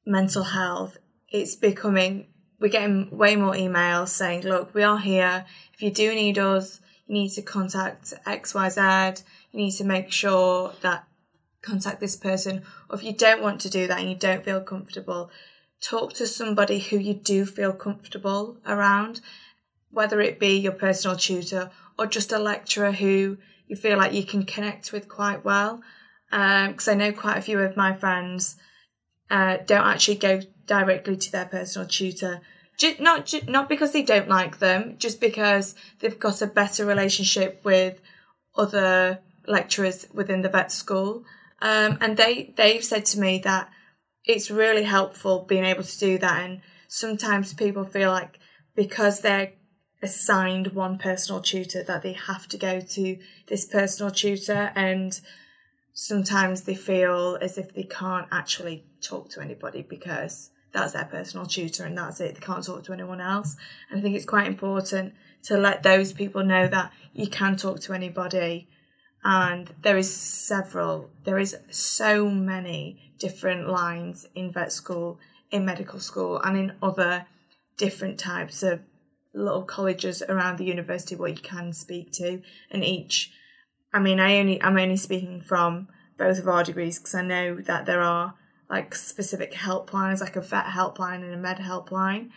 mental 0.05 0.43
health, 0.43 0.99
it's 1.29 1.57
becoming 1.57 2.27
we're 2.61 2.69
getting 2.69 3.17
way 3.17 3.35
more 3.35 3.55
emails 3.55 4.09
saying, 4.09 4.43
look, 4.43 4.73
we 4.73 4.85
are 4.85 4.99
here. 4.99 5.45
If 5.75 5.83
you 5.83 5.91
do 5.91 6.15
need 6.15 6.39
us, 6.39 6.81
you 7.07 7.15
need 7.15 7.31
to 7.31 7.43
contact 7.43 8.15
XYZ. 8.25 9.23
You 9.51 9.59
need 9.59 9.73
to 9.73 9.85
make 9.85 10.13
sure 10.13 10.73
that 10.83 11.05
contact 11.63 12.01
this 12.01 12.17
person. 12.17 12.63
Or 12.91 12.97
if 12.97 13.05
you 13.05 13.13
don't 13.13 13.43
want 13.43 13.61
to 13.63 13.71
do 13.71 13.87
that 13.87 14.01
and 14.01 14.09
you 14.09 14.17
don't 14.17 14.45
feel 14.45 14.61
comfortable, 14.61 15.31
talk 15.81 16.13
to 16.15 16.27
somebody 16.27 16.79
who 16.79 16.99
you 16.99 17.15
do 17.15 17.47
feel 17.47 17.73
comfortable 17.73 18.59
around, 18.67 19.21
whether 19.91 20.21
it 20.21 20.39
be 20.39 20.59
your 20.59 20.73
personal 20.73 21.17
tutor 21.17 21.71
or 21.99 22.07
just 22.07 22.33
a 22.33 22.39
lecturer 22.39 22.93
who 22.93 23.39
you 23.67 23.77
feel 23.77 23.99
like 23.99 24.13
you 24.13 24.25
can 24.25 24.45
connect 24.45 24.93
with 24.93 25.09
quite 25.09 25.45
well. 25.45 25.81
Because 26.31 26.89
I 26.89 26.95
know 26.95 27.13
quite 27.13 27.37
a 27.37 27.43
few 27.43 27.59
of 27.59 27.77
my 27.77 27.93
friends 27.93 28.57
uh, 29.31 29.59
don't 29.67 29.87
actually 29.87 30.17
go 30.17 30.41
directly 30.67 31.17
to 31.17 31.33
their 31.33 31.47
personal 31.47 31.87
tutor. 31.87 32.41
Ju- 32.79 32.97
not 32.99 33.27
ju- 33.27 33.43
not 33.47 33.69
because 33.69 33.93
they 33.93 34.03
don't 34.03 34.29
like 34.29 34.59
them, 34.59 34.97
just 34.99 35.21
because 35.21 35.75
they've 36.01 36.19
got 36.19 36.41
a 36.41 36.47
better 36.47 36.87
relationship 36.87 37.61
with 37.65 38.01
other 38.57 39.21
lecturers 39.47 40.07
within 40.13 40.43
the 40.43 40.49
vet 40.49 40.73
school, 40.73 41.25
um, 41.63 41.99
and 42.01 42.17
they 42.17 42.53
they've 42.57 42.85
said 42.85 43.07
to 43.07 43.21
me 43.21 43.39
that 43.45 43.71
it's 44.25 44.51
really 44.51 44.83
helpful 44.83 45.47
being 45.49 45.65
able 45.65 45.85
to 45.85 45.99
do 45.99 46.19
that. 46.19 46.43
And 46.43 46.61
sometimes 46.89 47.55
people 47.55 47.85
feel 47.85 48.11
like 48.11 48.41
because 48.75 49.21
they're 49.21 49.53
assigned 50.03 50.73
one 50.73 50.99
personal 50.99 51.41
tutor 51.41 51.85
that 51.85 52.03
they 52.03 52.15
have 52.15 52.49
to 52.49 52.59
go 52.59 52.81
to 52.81 53.17
this 53.47 53.65
personal 53.65 54.11
tutor. 54.11 54.73
And 54.75 55.19
sometimes 55.95 56.63
they 56.63 56.75
feel 56.75 57.39
as 57.41 57.57
if 57.57 57.73
they 57.73 57.85
can't 57.85 58.27
actually 58.33 58.85
talk 59.01 59.31
to 59.31 59.41
anybody 59.41 59.83
because 59.89 60.51
that's 60.73 60.95
their 60.95 61.05
personal 61.05 61.47
tutor 61.47 61.85
and 61.85 61.97
that's 61.97 62.21
it. 62.21 62.35
They 62.35 62.41
can't 62.41 62.65
talk 62.65 62.83
to 62.85 62.93
anyone 62.93 63.21
else. 63.21 63.57
And 63.89 64.01
i 64.01 64.03
think 64.03 64.17
it's 64.17 64.25
quite 64.25 64.49
important 64.49 65.15
to 65.45 65.59
let 65.59 65.85
those 65.85 66.13
people 66.13 66.43
know 66.43 66.67
that 66.67 66.93
you 67.13 67.29
can 67.29 67.57
talk 67.57 67.79
to 67.81 67.93
anybody 67.93 68.69
and 69.25 69.75
there 69.83 69.97
is 69.97 70.13
several 70.13 71.11
there 71.25 71.39
is 71.39 71.57
so 71.71 72.29
many 72.29 73.13
different 73.19 73.69
lines 73.69 74.27
in 74.35 74.51
vet 74.51 74.73
school 74.73 75.19
in 75.51 75.65
medical 75.65 76.01
school 76.01 76.41
and 76.41 76.57
in 76.57 76.73
other 76.83 77.27
different 77.77 78.19
types 78.19 78.63
of 78.63 78.81
little 79.35 79.63
colleges 79.63 80.23
around 80.29 80.59
the 80.59 80.65
university 80.65 81.15
what 81.15 81.31
you 81.31 81.43
can 81.43 81.73
speak 81.73 82.13
to. 82.13 82.43
And 82.71 82.85
each 82.85 83.33
i 83.93 83.99
mean 83.99 84.19
i 84.19 84.39
only 84.39 84.61
i'm 84.63 84.79
only 84.79 84.97
speaking 84.97 85.41
from 85.41 85.89
both 86.19 86.39
of 86.39 86.49
our 86.49 86.65
degrees 86.65 86.99
because 86.99 87.15
i 87.15 87.23
know 87.23 87.57
that 87.57 87.87
there 87.87 88.03
are 88.03 88.35
like 88.71 88.95
specific 88.95 89.53
helplines 89.53 90.21
like 90.21 90.37
a 90.37 90.41
vet 90.41 90.67
helpline 90.67 91.23
and 91.23 91.35
a 91.35 91.37
med 91.37 91.59
helpline 91.59 92.31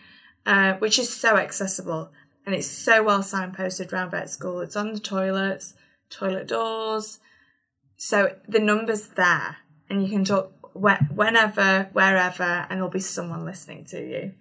uh, 0.44 0.74
which 0.74 0.98
is 0.98 1.14
so 1.14 1.36
accessible 1.36 2.10
and 2.46 2.54
it's 2.54 2.68
so 2.68 3.02
well 3.02 3.18
signposted 3.18 3.92
around 3.92 4.12
vet 4.12 4.30
school. 4.30 4.60
It's 4.60 4.76
on 4.76 4.92
the 4.92 5.00
toilets 5.00 5.74
toilet 6.10 6.48
doors 6.48 7.18
so 7.96 8.34
the 8.48 8.58
numbers 8.58 9.08
there 9.08 9.56
and 9.88 10.02
you 10.02 10.08
can 10.08 10.24
talk 10.24 10.52
wh- 10.72 11.10
whenever 11.14 11.88
wherever 11.92 12.42
and 12.42 12.78
there'll 12.78 12.90
be 12.90 13.00
someone 13.00 13.44
listening 13.44 13.84
to 13.84 14.00
you 14.00 14.32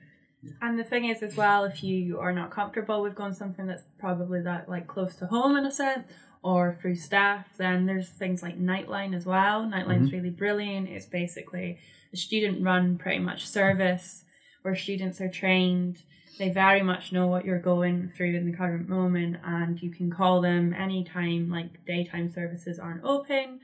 And 0.61 0.77
the 0.77 0.83
thing 0.83 1.05
is, 1.05 1.23
as 1.23 1.35
well, 1.35 1.63
if 1.63 1.83
you 1.83 2.19
are 2.19 2.31
not 2.31 2.51
comfortable 2.51 3.01
with 3.01 3.15
going 3.15 3.33
something 3.33 3.65
that's 3.65 3.83
probably 3.97 4.41
that 4.41 4.69
like 4.69 4.85
close 4.85 5.15
to 5.15 5.25
home 5.25 5.57
in 5.57 5.65
a 5.65 5.71
sense, 5.71 6.05
or 6.45 6.77
through 6.79 6.95
staff, 6.95 7.47
then 7.57 7.87
there's 7.87 8.09
things 8.09 8.43
like 8.43 8.59
Nightline 8.59 9.15
as 9.15 9.25
well. 9.25 9.63
Nightline's 9.63 10.09
mm-hmm. 10.09 10.17
really 10.17 10.29
brilliant. 10.29 10.87
It's 10.87 11.07
basically 11.07 11.79
a 12.13 12.17
student-run 12.17 12.99
pretty 12.99 13.17
much 13.17 13.47
service 13.47 14.23
where 14.61 14.75
students 14.75 15.19
are 15.19 15.29
trained. 15.29 16.03
They 16.37 16.49
very 16.49 16.81
much 16.81 17.11
know 17.11 17.27
what 17.27 17.45
you're 17.45 17.59
going 17.59 18.09
through 18.09 18.35
in 18.35 18.49
the 18.49 18.57
current 18.57 18.89
moment, 18.89 19.37
and 19.43 19.81
you 19.81 19.91
can 19.91 20.11
call 20.11 20.41
them 20.41 20.73
anytime. 20.73 21.49
Like 21.49 21.85
daytime 21.85 22.31
services 22.31 22.79
aren't 22.79 23.03
open, 23.03 23.59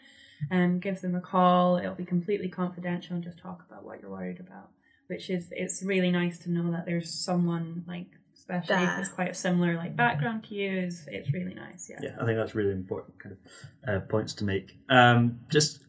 and 0.50 0.82
give 0.82 1.02
them 1.02 1.16
a 1.16 1.22
call. 1.22 1.78
It'll 1.78 1.96
be 1.96 2.06
completely 2.06 2.50
confidential 2.50 3.16
and 3.16 3.24
just 3.24 3.40
talk 3.40 3.64
about 3.68 3.84
what 3.84 4.02
you're 4.02 4.12
worried 4.12 4.40
about 4.40 4.70
which 5.12 5.30
is 5.30 5.50
it's 5.52 5.84
really 5.84 6.10
nice 6.10 6.40
to 6.40 6.50
know 6.50 6.72
that 6.72 6.86
there's 6.86 7.14
someone 7.14 7.84
like 7.86 8.08
especially 8.34 8.78
if 8.78 9.00
it's 9.00 9.10
quite 9.10 9.30
a 9.30 9.34
similar 9.34 9.76
like 9.76 9.94
background 9.94 10.42
to 10.42 10.56
you 10.56 10.72
is 10.72 11.06
it's 11.12 11.34
really 11.34 11.54
nice 11.54 11.90
yeah 11.90 12.00
Yeah, 12.02 12.16
I 12.20 12.26
think 12.26 12.38
that's 12.38 12.56
really 12.56 12.72
important 12.72 13.20
kind 13.20 13.36
of 13.36 13.94
uh, 13.94 14.00
points 14.08 14.34
to 14.36 14.46
make. 14.46 14.78
Um, 14.90 15.42
just 15.50 15.80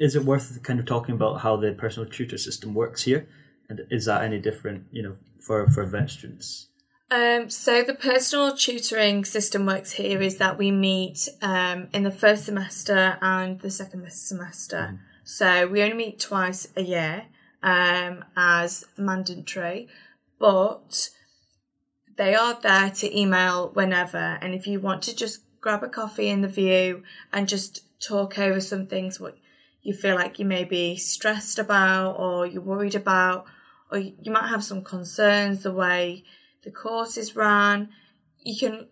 is 0.00 0.16
it 0.16 0.24
worth 0.24 0.62
kind 0.62 0.80
of 0.80 0.86
talking 0.86 1.14
about 1.14 1.42
how 1.42 1.56
the 1.56 1.72
personal 1.72 2.08
tutor 2.08 2.38
system 2.38 2.72
works 2.72 3.02
here, 3.02 3.28
and 3.68 3.80
is 3.90 4.06
that 4.06 4.22
any 4.22 4.38
different, 4.38 4.84
you 4.90 5.02
know, 5.02 5.16
for 5.40 5.68
for 5.68 5.84
vet 5.84 6.10
students? 6.10 6.68
Um, 7.10 7.48
so 7.50 7.82
the 7.82 7.94
personal 7.94 8.56
tutoring 8.56 9.24
system 9.24 9.66
works 9.66 9.92
here 9.92 10.20
is 10.20 10.38
that 10.38 10.58
we 10.58 10.70
meet 10.70 11.28
um, 11.42 11.88
in 11.92 12.02
the 12.02 12.10
first 12.10 12.44
semester 12.46 13.18
and 13.20 13.60
the 13.60 13.70
second 13.70 14.10
semester. 14.10 14.98
So 15.22 15.66
we 15.66 15.82
only 15.82 15.96
meet 15.96 16.18
twice 16.18 16.66
a 16.76 16.82
year 16.82 17.26
um, 17.62 18.24
as 18.36 18.84
mandatory, 18.96 19.88
but 20.38 21.10
they 22.16 22.34
are 22.34 22.58
there 22.60 22.90
to 22.90 23.18
email 23.18 23.70
whenever. 23.72 24.38
And 24.40 24.54
if 24.54 24.66
you 24.66 24.80
want 24.80 25.02
to 25.02 25.14
just 25.14 25.40
grab 25.60 25.82
a 25.82 25.88
coffee 25.88 26.28
in 26.28 26.40
the 26.40 26.48
view 26.48 27.02
and 27.32 27.48
just 27.48 27.82
talk 28.00 28.38
over 28.38 28.60
some 28.60 28.86
things 28.86 29.20
what 29.20 29.38
you 29.82 29.94
feel 29.94 30.14
like 30.14 30.38
you 30.38 30.44
may 30.44 30.64
be 30.64 30.96
stressed 30.96 31.58
about 31.58 32.12
or 32.18 32.46
you're 32.46 32.62
worried 32.62 32.94
about, 32.94 33.46
or 33.94 33.98
you 33.98 34.32
might 34.32 34.48
have 34.48 34.64
some 34.64 34.82
concerns 34.82 35.62
the 35.62 35.72
way 35.72 36.24
the 36.64 36.70
course 36.70 37.16
is 37.16 37.36
run, 37.36 37.90
you 38.38 38.58
can 38.58 38.88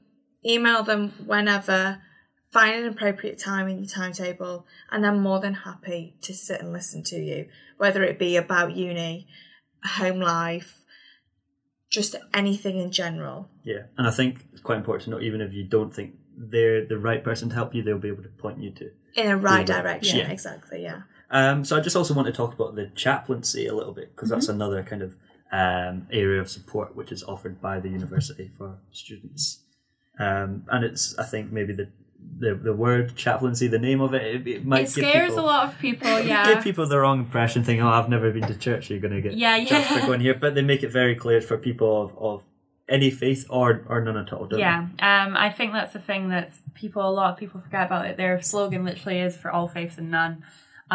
email 0.46 0.82
them 0.82 1.10
whenever, 1.26 2.00
find 2.52 2.84
an 2.84 2.92
appropriate 2.92 3.38
time 3.38 3.68
in 3.68 3.78
your 3.78 3.88
timetable, 3.88 4.66
and 4.90 5.02
they're 5.02 5.12
more 5.12 5.40
than 5.40 5.54
happy 5.54 6.14
to 6.22 6.32
sit 6.34 6.60
and 6.60 6.72
listen 6.72 7.02
to 7.02 7.16
you, 7.16 7.48
whether 7.78 8.02
it 8.02 8.18
be 8.18 8.36
about 8.36 8.76
uni, 8.76 9.26
home 9.84 10.20
life, 10.20 10.84
just 11.90 12.14
anything 12.32 12.78
in 12.78 12.90
general. 12.92 13.48
Yeah, 13.64 13.84
and 13.98 14.06
I 14.06 14.10
think 14.10 14.46
it's 14.52 14.62
quite 14.62 14.78
important 14.78 15.04
to 15.04 15.10
know, 15.10 15.20
even 15.20 15.40
if 15.40 15.52
you 15.52 15.64
don't 15.64 15.92
think 15.94 16.14
they're 16.36 16.86
the 16.86 16.98
right 16.98 17.22
person 17.22 17.48
to 17.48 17.54
help 17.54 17.74
you, 17.74 17.82
they'll 17.82 17.98
be 17.98 18.08
able 18.08 18.22
to 18.22 18.28
point 18.28 18.58
you 18.62 18.70
to. 18.72 18.90
In 19.14 19.30
a 19.30 19.36
right 19.36 19.66
Yeah. 19.68 19.82
direction, 19.82 20.18
Yeah. 20.20 20.30
exactly, 20.30 20.82
yeah. 20.82 21.02
Um, 21.32 21.64
so 21.64 21.76
I 21.76 21.80
just 21.80 21.96
also 21.96 22.14
want 22.14 22.26
to 22.26 22.32
talk 22.32 22.52
about 22.54 22.74
the 22.76 22.90
chaplaincy 22.94 23.66
a 23.66 23.74
little 23.74 23.92
bit 23.92 24.14
because 24.14 24.28
that's 24.28 24.48
another 24.48 24.82
kind 24.82 25.02
of 25.02 25.16
um, 25.50 26.06
area 26.12 26.40
of 26.40 26.48
support 26.48 26.94
which 26.94 27.10
is 27.10 27.24
offered 27.24 27.60
by 27.60 27.80
the 27.80 27.88
university 27.88 28.50
for 28.56 28.78
students. 28.90 29.60
Um, 30.18 30.64
and 30.68 30.84
it's, 30.84 31.18
I 31.18 31.24
think, 31.24 31.50
maybe 31.50 31.72
the 31.72 31.88
the, 32.38 32.54
the 32.54 32.72
word 32.72 33.16
chaplaincy, 33.16 33.66
the 33.66 33.80
name 33.80 34.00
of 34.00 34.14
it, 34.14 34.22
it, 34.22 34.46
it 34.46 34.64
might 34.64 34.82
it 34.82 34.94
give 34.94 35.08
scares 35.08 35.30
people, 35.30 35.44
a 35.44 35.46
lot 35.46 35.68
of 35.68 35.78
people 35.80 36.20
yeah 36.20 36.54
give 36.54 36.62
people 36.62 36.86
the 36.86 36.98
wrong 36.98 37.20
impression, 37.20 37.64
thinking, 37.64 37.84
"Oh, 37.84 37.88
I've 37.90 38.08
never 38.08 38.30
been 38.30 38.46
to 38.46 38.54
church. 38.56 38.90
You're 38.90 39.00
going 39.00 39.14
to 39.14 39.20
get 39.20 39.34
Yeah, 39.34 39.58
judged 39.64 39.88
for 39.88 39.94
yeah. 39.94 40.06
going 40.06 40.20
here." 40.20 40.34
But 40.34 40.54
they 40.54 40.62
make 40.62 40.82
it 40.84 40.92
very 40.92 41.16
clear 41.16 41.40
for 41.40 41.58
people 41.58 42.02
of, 42.02 42.18
of 42.18 42.44
any 42.88 43.10
faith 43.10 43.46
or 43.48 43.84
or 43.88 44.00
none 44.00 44.16
at 44.16 44.32
all. 44.32 44.48
Yeah 44.52 44.80
um 44.98 45.36
i 45.36 45.48
think 45.48 45.72
that's 45.72 45.92
the 45.92 45.98
thing 45.98 46.28
that 46.28 46.50
people 46.74 47.08
a 47.08 47.10
lot 47.10 47.32
of 47.32 47.38
people 47.38 47.60
forget 47.60 47.86
about 47.86 48.06
it 48.06 48.16
their 48.16 48.42
slogan 48.42 48.84
literally 48.84 49.20
is 49.20 49.36
for 49.36 49.50
all 49.50 49.68
faiths 49.68 49.98
and 49.98 50.10
none 50.10 50.44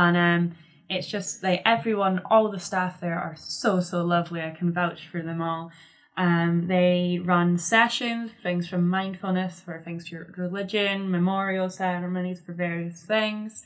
and 0.04 0.16
um 0.16 0.56
it's 0.90 1.08
just 1.08 1.44
like 1.44 1.62
everyone 1.66 2.22
all 2.32 2.50
the 2.50 2.60
staff 2.70 3.02
there 3.02 3.20
are 3.20 3.36
so 3.36 3.82
so 3.82 3.98
lovely. 4.16 4.42
I 4.42 4.52
can 4.52 4.72
vouch 4.72 5.02
for 5.12 5.22
them 5.22 5.42
all. 5.42 5.72
Um 6.16 6.68
they 6.68 7.20
run 7.34 7.58
sessions 7.58 8.32
things 8.46 8.70
from 8.70 8.88
mindfulness 9.00 9.60
for 9.60 9.82
things 9.82 10.08
to 10.10 10.26
religion 10.38 11.12
memorial 11.12 11.70
ceremonies 11.70 12.40
for 12.46 12.54
various 12.54 13.00
things. 13.14 13.64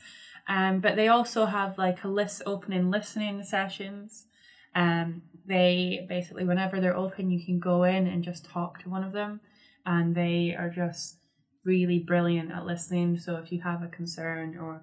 Um 0.48 0.80
but 0.80 0.96
they 0.96 1.08
also 1.08 1.46
have 1.46 1.78
like 1.86 2.02
a 2.02 2.08
list 2.20 2.42
opening 2.46 2.90
listening 2.90 3.42
sessions. 3.44 4.26
Um, 4.74 5.22
they 5.46 6.06
basically, 6.08 6.44
whenever 6.44 6.80
they're 6.80 6.96
open, 6.96 7.30
you 7.30 7.44
can 7.44 7.58
go 7.58 7.84
in 7.84 8.06
and 8.06 8.24
just 8.24 8.46
talk 8.46 8.80
to 8.82 8.88
one 8.88 9.04
of 9.04 9.12
them, 9.12 9.40
and 9.84 10.14
they 10.14 10.56
are 10.58 10.70
just 10.70 11.18
really 11.64 11.98
brilliant 11.98 12.50
at 12.52 12.64
listening. 12.64 13.18
So 13.18 13.36
if 13.36 13.52
you 13.52 13.60
have 13.62 13.82
a 13.82 13.88
concern 13.88 14.56
or 14.56 14.82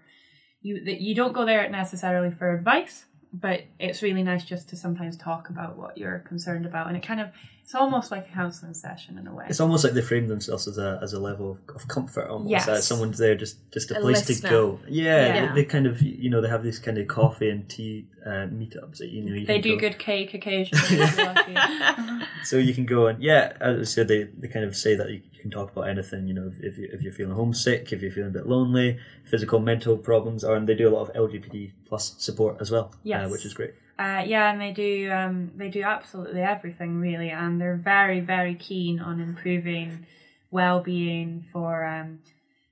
you 0.62 0.84
that 0.86 1.02
you 1.02 1.16
don't 1.16 1.34
go 1.34 1.46
there 1.46 1.68
necessarily 1.70 2.32
for 2.32 2.54
advice, 2.54 3.06
but 3.34 3.64
it's 3.80 4.02
really 4.02 4.24
nice 4.24 4.44
just 4.44 4.70
to 4.70 4.76
sometimes 4.76 5.16
talk 5.18 5.50
about 5.50 5.78
what 5.78 5.98
you're 5.98 6.20
concerned 6.20 6.66
about, 6.66 6.88
and 6.88 6.98
it 6.98 7.04
kind 7.04 7.20
of 7.20 7.30
it's 7.70 7.76
almost 7.76 8.10
like 8.10 8.28
a 8.28 8.32
counselling 8.34 8.74
session 8.74 9.20
in 9.20 9.28
a 9.28 9.32
way. 9.32 9.46
It's 9.48 9.60
almost 9.60 9.84
like 9.84 9.94
they 9.94 10.02
frame 10.02 10.28
themselves 10.28 10.68
as 10.68 10.80
a 10.80 11.00
as 11.04 11.14
a 11.14 11.20
level 11.20 11.52
of, 11.52 11.76
of 11.76 11.88
comfort, 11.88 12.28
almost. 12.28 12.50
Yes. 12.50 12.68
Uh, 12.68 12.82
someone's 12.82 13.20
there, 13.20 13.36
just 13.36 13.58
just 13.72 13.92
a, 13.92 13.98
A 14.00 14.02
place 14.02 14.28
listener. 14.28 14.50
to 14.50 14.56
go. 14.56 14.80
Yeah, 14.88 15.04
Yeah. 15.28 15.54
They, 15.54 15.62
they 15.62 15.66
kind 15.66 15.86
of 15.86 16.02
you 16.02 16.32
know 16.32 16.42
they 16.42 16.50
have 16.50 16.64
these 16.64 16.80
kind 16.80 16.98
of 16.98 17.08
coffee 17.08 17.48
and 17.52 17.70
tea 17.70 18.08
uh, 18.26 18.48
meetups 18.50 18.98
that 18.98 19.10
you 19.10 19.22
know 19.22 19.36
you 19.36 19.46
they 19.46 19.60
can 19.60 19.62
do 19.62 19.76
go- 19.76 19.82
good 19.82 20.00
cake 20.00 20.34
occasionally. 20.34 20.84
if 21.00 21.16
you're 21.16 21.26
lucky. 21.28 22.26
So 22.44 22.58
you 22.58 22.74
can 22.74 22.88
go 22.88 23.06
and 23.06 23.22
yeah, 23.22 23.54
as 23.62 23.80
I 23.80 23.84
said, 23.84 24.08
they, 24.08 24.24
they 24.24 24.48
kind 24.48 24.66
of 24.66 24.76
say 24.76 24.96
that 24.96 25.08
you, 25.10 25.22
you 25.32 25.40
can 25.40 25.52
talk 25.52 25.72
about 25.72 25.90
anything. 25.90 26.28
You 26.28 26.34
know, 26.34 26.48
if, 26.48 26.60
if 26.64 26.78
you 26.80 26.90
if 26.92 27.04
you're 27.04 27.14
feeling 27.14 27.36
homesick, 27.36 27.94
if 27.94 28.02
you're 28.02 28.12
feeling 28.12 28.32
a 28.32 28.34
bit 28.34 28.48
lonely, 28.48 28.98
physical, 29.26 29.60
mental 29.60 29.96
problems, 29.96 30.44
or 30.44 30.56
and 30.56 30.68
they 30.68 30.74
do 30.74 30.90
a 30.90 30.94
lot 30.98 31.08
of 31.08 31.14
LGBT 31.16 31.72
plus 31.86 32.16
support 32.18 32.58
as 32.62 32.72
well, 32.72 32.96
uh, 33.14 33.28
which 33.30 33.46
is 33.46 33.54
great. 33.54 33.74
Uh, 34.00 34.24
yeah, 34.26 34.50
and 34.50 34.62
they 34.62 34.72
do 34.72 35.12
um, 35.12 35.52
they 35.58 35.68
do 35.68 35.84
absolutely 35.84 36.42
everything 36.42 37.02
really, 37.02 37.30
and 37.30 37.60
they're 37.60 37.76
very 37.76 38.22
very 38.22 38.56
keen 38.56 38.98
on 38.98 39.20
improving 39.20 40.06
well 40.52 40.80
being 40.80 41.44
for 41.52 41.86
um, 41.86 42.20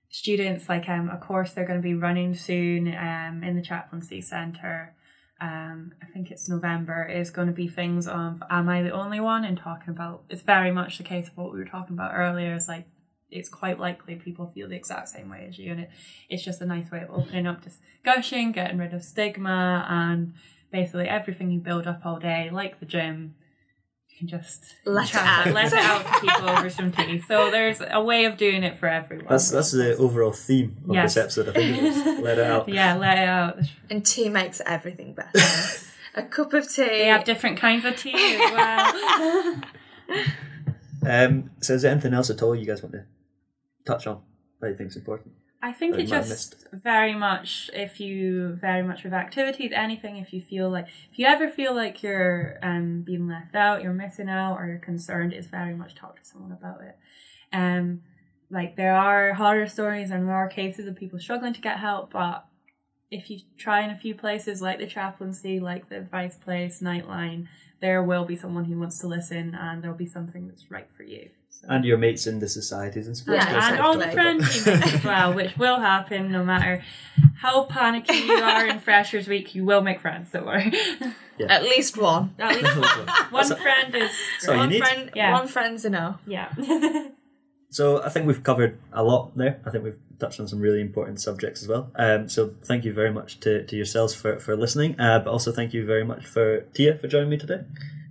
students. 0.09 0.69
Like 0.69 0.87
um, 0.87 1.09
a 1.09 1.17
course 1.17 1.51
they're 1.51 1.67
going 1.67 1.81
to 1.81 1.83
be 1.83 1.95
running 1.95 2.33
soon 2.33 2.87
um, 2.95 3.43
in 3.43 3.57
the 3.57 3.61
chaplaincy 3.61 4.21
centre. 4.21 4.95
Um, 5.41 5.91
I 6.01 6.05
think 6.05 6.31
it's 6.31 6.47
November. 6.47 7.05
Is 7.05 7.29
going 7.29 7.49
to 7.49 7.53
be 7.53 7.67
things 7.67 8.07
of 8.07 8.41
am 8.49 8.69
I 8.69 8.81
the 8.81 8.91
only 8.91 9.19
one? 9.19 9.43
And 9.43 9.57
talking 9.57 9.89
about 9.89 10.23
it's 10.29 10.43
very 10.43 10.71
much 10.71 10.97
the 10.97 11.03
case 11.03 11.27
of 11.27 11.35
what 11.35 11.51
we 11.51 11.59
were 11.59 11.65
talking 11.65 11.97
about 11.97 12.13
earlier. 12.15 12.55
Is 12.55 12.69
like 12.69 12.87
it's 13.29 13.49
quite 13.49 13.81
likely 13.81 14.15
people 14.15 14.47
feel 14.47 14.69
the 14.69 14.77
exact 14.77 15.09
same 15.09 15.29
way 15.29 15.45
as 15.49 15.59
you, 15.59 15.73
and 15.73 15.81
it, 15.81 15.89
it's 16.29 16.45
just 16.45 16.61
a 16.61 16.65
nice 16.65 16.89
way 16.89 17.01
of 17.01 17.11
opening 17.11 17.47
up 17.47 17.65
just 17.65 17.81
gushing 18.05 18.53
getting 18.53 18.77
rid 18.77 18.93
of 18.93 19.03
stigma, 19.03 19.85
and 19.89 20.33
basically 20.71 21.07
everything 21.07 21.51
you 21.51 21.59
build 21.59 21.87
up 21.87 22.01
all 22.05 22.19
day, 22.19 22.49
like 22.51 22.79
the 22.79 22.85
gym, 22.85 23.35
you 24.09 24.17
can 24.17 24.27
just 24.27 24.75
Let 24.85 25.09
it 25.09 25.15
out. 25.15 25.47
let 25.53 25.67
it 25.71 25.73
out 25.79 26.05
to 26.05 26.19
people 26.21 26.49
over 26.49 26.69
some 26.69 26.91
tea. 26.91 27.21
So 27.21 27.51
there's 27.51 27.81
a 27.89 28.01
way 28.01 28.25
of 28.25 28.37
doing 28.37 28.63
it 28.63 28.77
for 28.77 28.87
everyone. 28.87 29.27
That's 29.29 29.51
that's 29.51 29.71
the 29.71 29.95
overall 29.97 30.31
theme 30.33 30.77
of 30.89 30.95
Yes. 30.95 31.13
this 31.15 31.23
episode. 31.23 31.49
I 31.49 31.53
think 31.53 31.77
it 31.77 31.83
is. 31.83 32.19
let 32.23 32.37
it 32.39 32.45
out. 32.47 32.67
yeah, 32.69 32.95
let 32.95 33.17
it 33.17 33.27
out. 33.27 33.59
And 33.89 34.05
tea 34.05 34.29
makes 34.29 34.61
everything 34.65 35.13
better. 35.13 35.31
a 36.15 36.23
cup 36.23 36.53
of 36.53 36.67
tea. 36.71 36.83
They 36.85 37.05
have 37.05 37.23
different 37.25 37.57
kinds 37.59 37.85
of 37.85 37.95
tea 37.95 38.13
as 38.15 38.51
well. 38.51 39.61
Um, 41.05 41.51
so, 41.61 41.73
is 41.75 41.83
there 41.83 41.91
anything 41.91 42.13
else 42.13 42.29
at 42.29 42.41
all 42.41 42.55
you 42.55 42.65
guys 42.65 42.81
want 42.81 42.93
to 42.93 43.05
touch 43.85 44.07
on 44.07 44.21
that 44.59 44.69
you 44.69 44.75
think 44.75 44.89
is 44.89 44.97
important? 44.97 45.33
I 45.61 45.71
think 45.71 45.97
it 45.97 46.07
just 46.07 46.67
very 46.71 47.15
much 47.15 47.69
if 47.73 47.99
you 47.99 48.49
very 48.53 48.83
much 48.83 49.03
with 49.03 49.13
activities, 49.13 49.71
anything 49.73 50.17
if 50.17 50.31
you 50.31 50.41
feel 50.41 50.69
like 50.69 50.87
if 51.11 51.17
you 51.17 51.25
ever 51.25 51.49
feel 51.49 51.75
like 51.75 52.03
you're 52.03 52.59
um 52.61 53.01
being 53.01 53.27
left 53.27 53.55
out, 53.55 53.81
you're 53.81 53.93
missing 53.93 54.29
out 54.29 54.57
or 54.57 54.67
you're 54.67 54.77
concerned, 54.77 55.33
it's 55.33 55.47
very 55.47 55.73
much 55.73 55.95
talk 55.95 56.21
to 56.21 56.25
someone 56.25 56.51
about 56.51 56.81
it. 56.81 56.97
Um 57.51 58.01
like 58.49 58.75
there 58.75 58.95
are 58.95 59.33
horror 59.33 59.67
stories 59.67 60.11
and 60.11 60.27
there 60.27 60.35
are 60.35 60.47
cases 60.47 60.87
of 60.87 60.95
people 60.95 61.19
struggling 61.19 61.53
to 61.53 61.61
get 61.61 61.79
help, 61.79 62.11
but 62.11 62.45
if 63.09 63.29
you 63.29 63.39
try 63.57 63.81
in 63.83 63.89
a 63.89 63.97
few 63.97 64.13
places 64.13 64.61
like 64.61 64.79
the 64.79 64.87
chaplaincy, 64.87 65.59
like 65.59 65.89
the 65.89 65.97
advice 65.97 66.35
place, 66.35 66.81
Nightline, 66.81 67.47
there 67.81 68.03
will 68.03 68.25
be 68.25 68.35
someone 68.35 68.65
who 68.65 68.77
wants 68.77 68.99
to 68.99 69.07
listen 69.07 69.55
and 69.55 69.81
there'll 69.81 69.97
be 69.97 70.05
something 70.05 70.47
that's 70.47 70.69
right 70.69 70.89
for 70.95 71.03
you. 71.03 71.29
So. 71.61 71.67
And 71.69 71.83
your 71.85 71.97
mates 71.97 72.27
in 72.27 72.39
the 72.39 72.47
societies 72.47 73.07
and 73.07 73.17
sports 73.17 73.43
Yeah, 73.43 73.51
groups. 73.51 73.65
and 73.67 73.79
all 73.79 73.93
the 73.97 74.05
exactly. 74.09 74.21
friends 74.43 74.65
you 74.67 74.73
make 74.73 74.93
as 74.93 75.03
well, 75.03 75.33
which 75.33 75.57
will 75.63 75.79
happen 75.79 76.31
no 76.31 76.43
matter 76.45 76.83
how 77.41 77.63
panicky 77.63 78.15
you 78.15 78.33
are 78.35 78.67
in 78.67 78.79
Freshers 78.87 79.27
Week. 79.27 79.55
You 79.55 79.65
will 79.65 79.81
make 79.81 79.99
friends. 79.99 80.29
Don't 80.31 80.45
worry. 80.45 80.71
At 81.49 81.63
least 81.63 81.97
one. 81.97 82.35
At 82.39 82.55
least 82.61 82.77
one 82.79 83.07
one 83.31 83.55
friend 83.55 83.95
is 83.95 84.11
So 84.39 84.51
you 84.53 84.57
one 84.59 84.69
need- 84.69 84.79
friend. 84.83 85.11
Yeah. 85.15 85.31
One 85.33 85.47
friend's 85.47 85.83
enough. 85.85 86.21
yeah. 86.27 86.49
So 87.69 88.01
I 88.01 88.09
think 88.09 88.27
we've 88.27 88.43
covered 88.43 88.79
a 88.93 89.03
lot 89.03 89.35
there. 89.35 89.59
I 89.65 89.69
think 89.71 89.83
we've 89.83 89.99
touched 90.19 90.39
on 90.39 90.47
some 90.47 90.59
really 90.59 90.79
important 90.81 91.19
subjects 91.19 91.61
as 91.63 91.67
well. 91.67 91.91
Um, 91.95 92.29
so 92.29 92.53
thank 92.63 92.85
you 92.85 92.93
very 92.93 93.11
much 93.11 93.39
to, 93.41 93.65
to 93.65 93.75
yourselves 93.75 94.13
for, 94.15 94.39
for 94.39 94.55
listening, 94.55 94.99
uh, 94.99 95.19
but 95.19 95.29
also 95.31 95.51
thank 95.51 95.73
you 95.73 95.85
very 95.85 96.05
much 96.05 96.25
for 96.25 96.61
Tia 96.73 96.97
for 96.97 97.07
joining 97.07 97.29
me 97.29 97.37
today, 97.37 97.61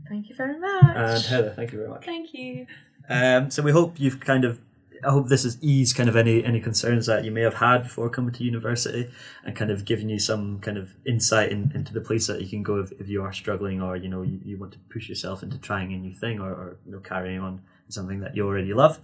Thank 0.09 0.29
you 0.29 0.37
very 0.37 0.59
much. 0.61 0.97
and 0.97 1.23
Heather, 1.25 1.53
thank 1.57 1.73
you 1.73 1.79
very 1.79 1.91
much. 1.91 2.05
Thank 2.05 2.35
you. 2.35 2.67
Um, 3.09 3.51
so 3.51 3.63
we 3.63 3.73
hope 3.73 3.99
you've 3.99 4.21
kind 4.21 4.45
of, 4.45 4.61
I 5.07 5.11
hope 5.11 5.29
this 5.29 5.45
has 5.45 5.59
eased 5.63 5.97
kind 5.97 6.09
of 6.09 6.17
any 6.17 6.43
any 6.45 6.61
concerns 6.61 7.07
that 7.07 7.25
you 7.25 7.31
may 7.31 7.43
have 7.43 7.55
had 7.55 7.85
before 7.85 8.09
coming 8.09 8.33
to 8.33 8.45
university, 8.45 9.11
and 9.45 9.55
kind 9.55 9.71
of 9.71 9.85
given 9.85 10.09
you 10.09 10.19
some 10.19 10.59
kind 10.61 10.79
of 10.79 10.95
insight 11.07 11.51
in, 11.51 11.71
into 11.75 11.93
the 11.93 12.01
place 12.01 12.27
that 12.27 12.41
you 12.41 12.49
can 12.49 12.63
go 12.63 12.81
if, 12.81 12.93
if 12.93 13.09
you 13.09 13.23
are 13.23 13.33
struggling, 13.33 13.81
or 13.83 13.97
you 13.97 14.09
know 14.09 14.23
you, 14.23 14.41
you 14.45 14.57
want 14.57 14.73
to 14.73 14.79
push 14.91 15.09
yourself 15.09 15.43
into 15.43 15.59
trying 15.59 15.93
a 15.93 15.97
new 15.97 16.15
thing, 16.15 16.41
or, 16.41 16.51
or 16.51 16.77
you 16.87 16.93
know 16.93 17.01
carrying 17.01 17.41
on 17.41 17.61
something 17.89 18.21
that 18.21 18.35
you 18.35 18.47
already 18.47 18.75
love. 18.75 18.99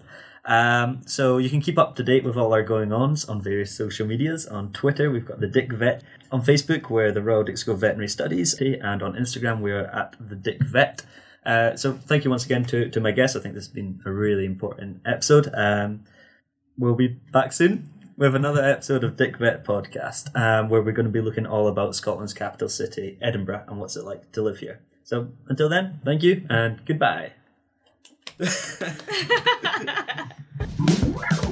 Um, 0.44 1.02
so 1.06 1.38
you 1.38 1.48
can 1.48 1.60
keep 1.60 1.78
up 1.78 1.94
to 1.96 2.02
date 2.02 2.24
with 2.24 2.36
all 2.36 2.52
our 2.52 2.64
going 2.64 2.92
ons 2.92 3.24
on 3.26 3.40
various 3.40 3.76
social 3.76 4.06
medias. 4.06 4.46
On 4.46 4.72
Twitter, 4.72 5.10
we've 5.10 5.26
got 5.26 5.38
the 5.38 5.46
Dick 5.46 5.72
Vet. 5.72 6.02
On 6.32 6.42
Facebook, 6.42 6.90
we're 6.90 7.12
the 7.12 7.22
Royal 7.22 7.44
Dick 7.44 7.58
School 7.58 7.76
Veterinary 7.76 8.08
Studies, 8.08 8.54
and 8.54 9.02
on 9.02 9.14
Instagram, 9.14 9.60
we're 9.60 9.84
at 9.84 10.16
the 10.18 10.34
Dick 10.34 10.62
Vet. 10.62 11.04
Uh, 11.44 11.76
so 11.76 11.94
thank 11.94 12.24
you 12.24 12.30
once 12.30 12.44
again 12.44 12.64
to, 12.66 12.88
to 12.90 13.00
my 13.00 13.10
guests. 13.10 13.36
I 13.36 13.40
think 13.40 13.54
this 13.54 13.66
has 13.66 13.72
been 13.72 14.00
a 14.04 14.10
really 14.10 14.44
important 14.44 15.00
episode. 15.04 15.50
Um, 15.54 16.04
we'll 16.78 16.94
be 16.94 17.08
back 17.08 17.52
soon 17.52 17.90
with 18.16 18.34
another 18.34 18.62
episode 18.62 19.04
of 19.04 19.16
Dick 19.16 19.38
Vet 19.38 19.64
Podcast, 19.64 20.34
um, 20.36 20.68
where 20.68 20.82
we're 20.82 20.92
going 20.92 21.06
to 21.06 21.12
be 21.12 21.20
looking 21.20 21.46
all 21.46 21.68
about 21.68 21.94
Scotland's 21.94 22.34
capital 22.34 22.68
city, 22.68 23.18
Edinburgh, 23.20 23.64
and 23.66 23.80
what's 23.80 23.96
it 23.96 24.04
like 24.04 24.30
to 24.32 24.42
live 24.42 24.58
here. 24.58 24.80
So 25.04 25.28
until 25.48 25.68
then, 25.68 26.00
thank 26.04 26.22
you 26.22 26.46
and 26.48 26.84
goodbye. 26.84 27.32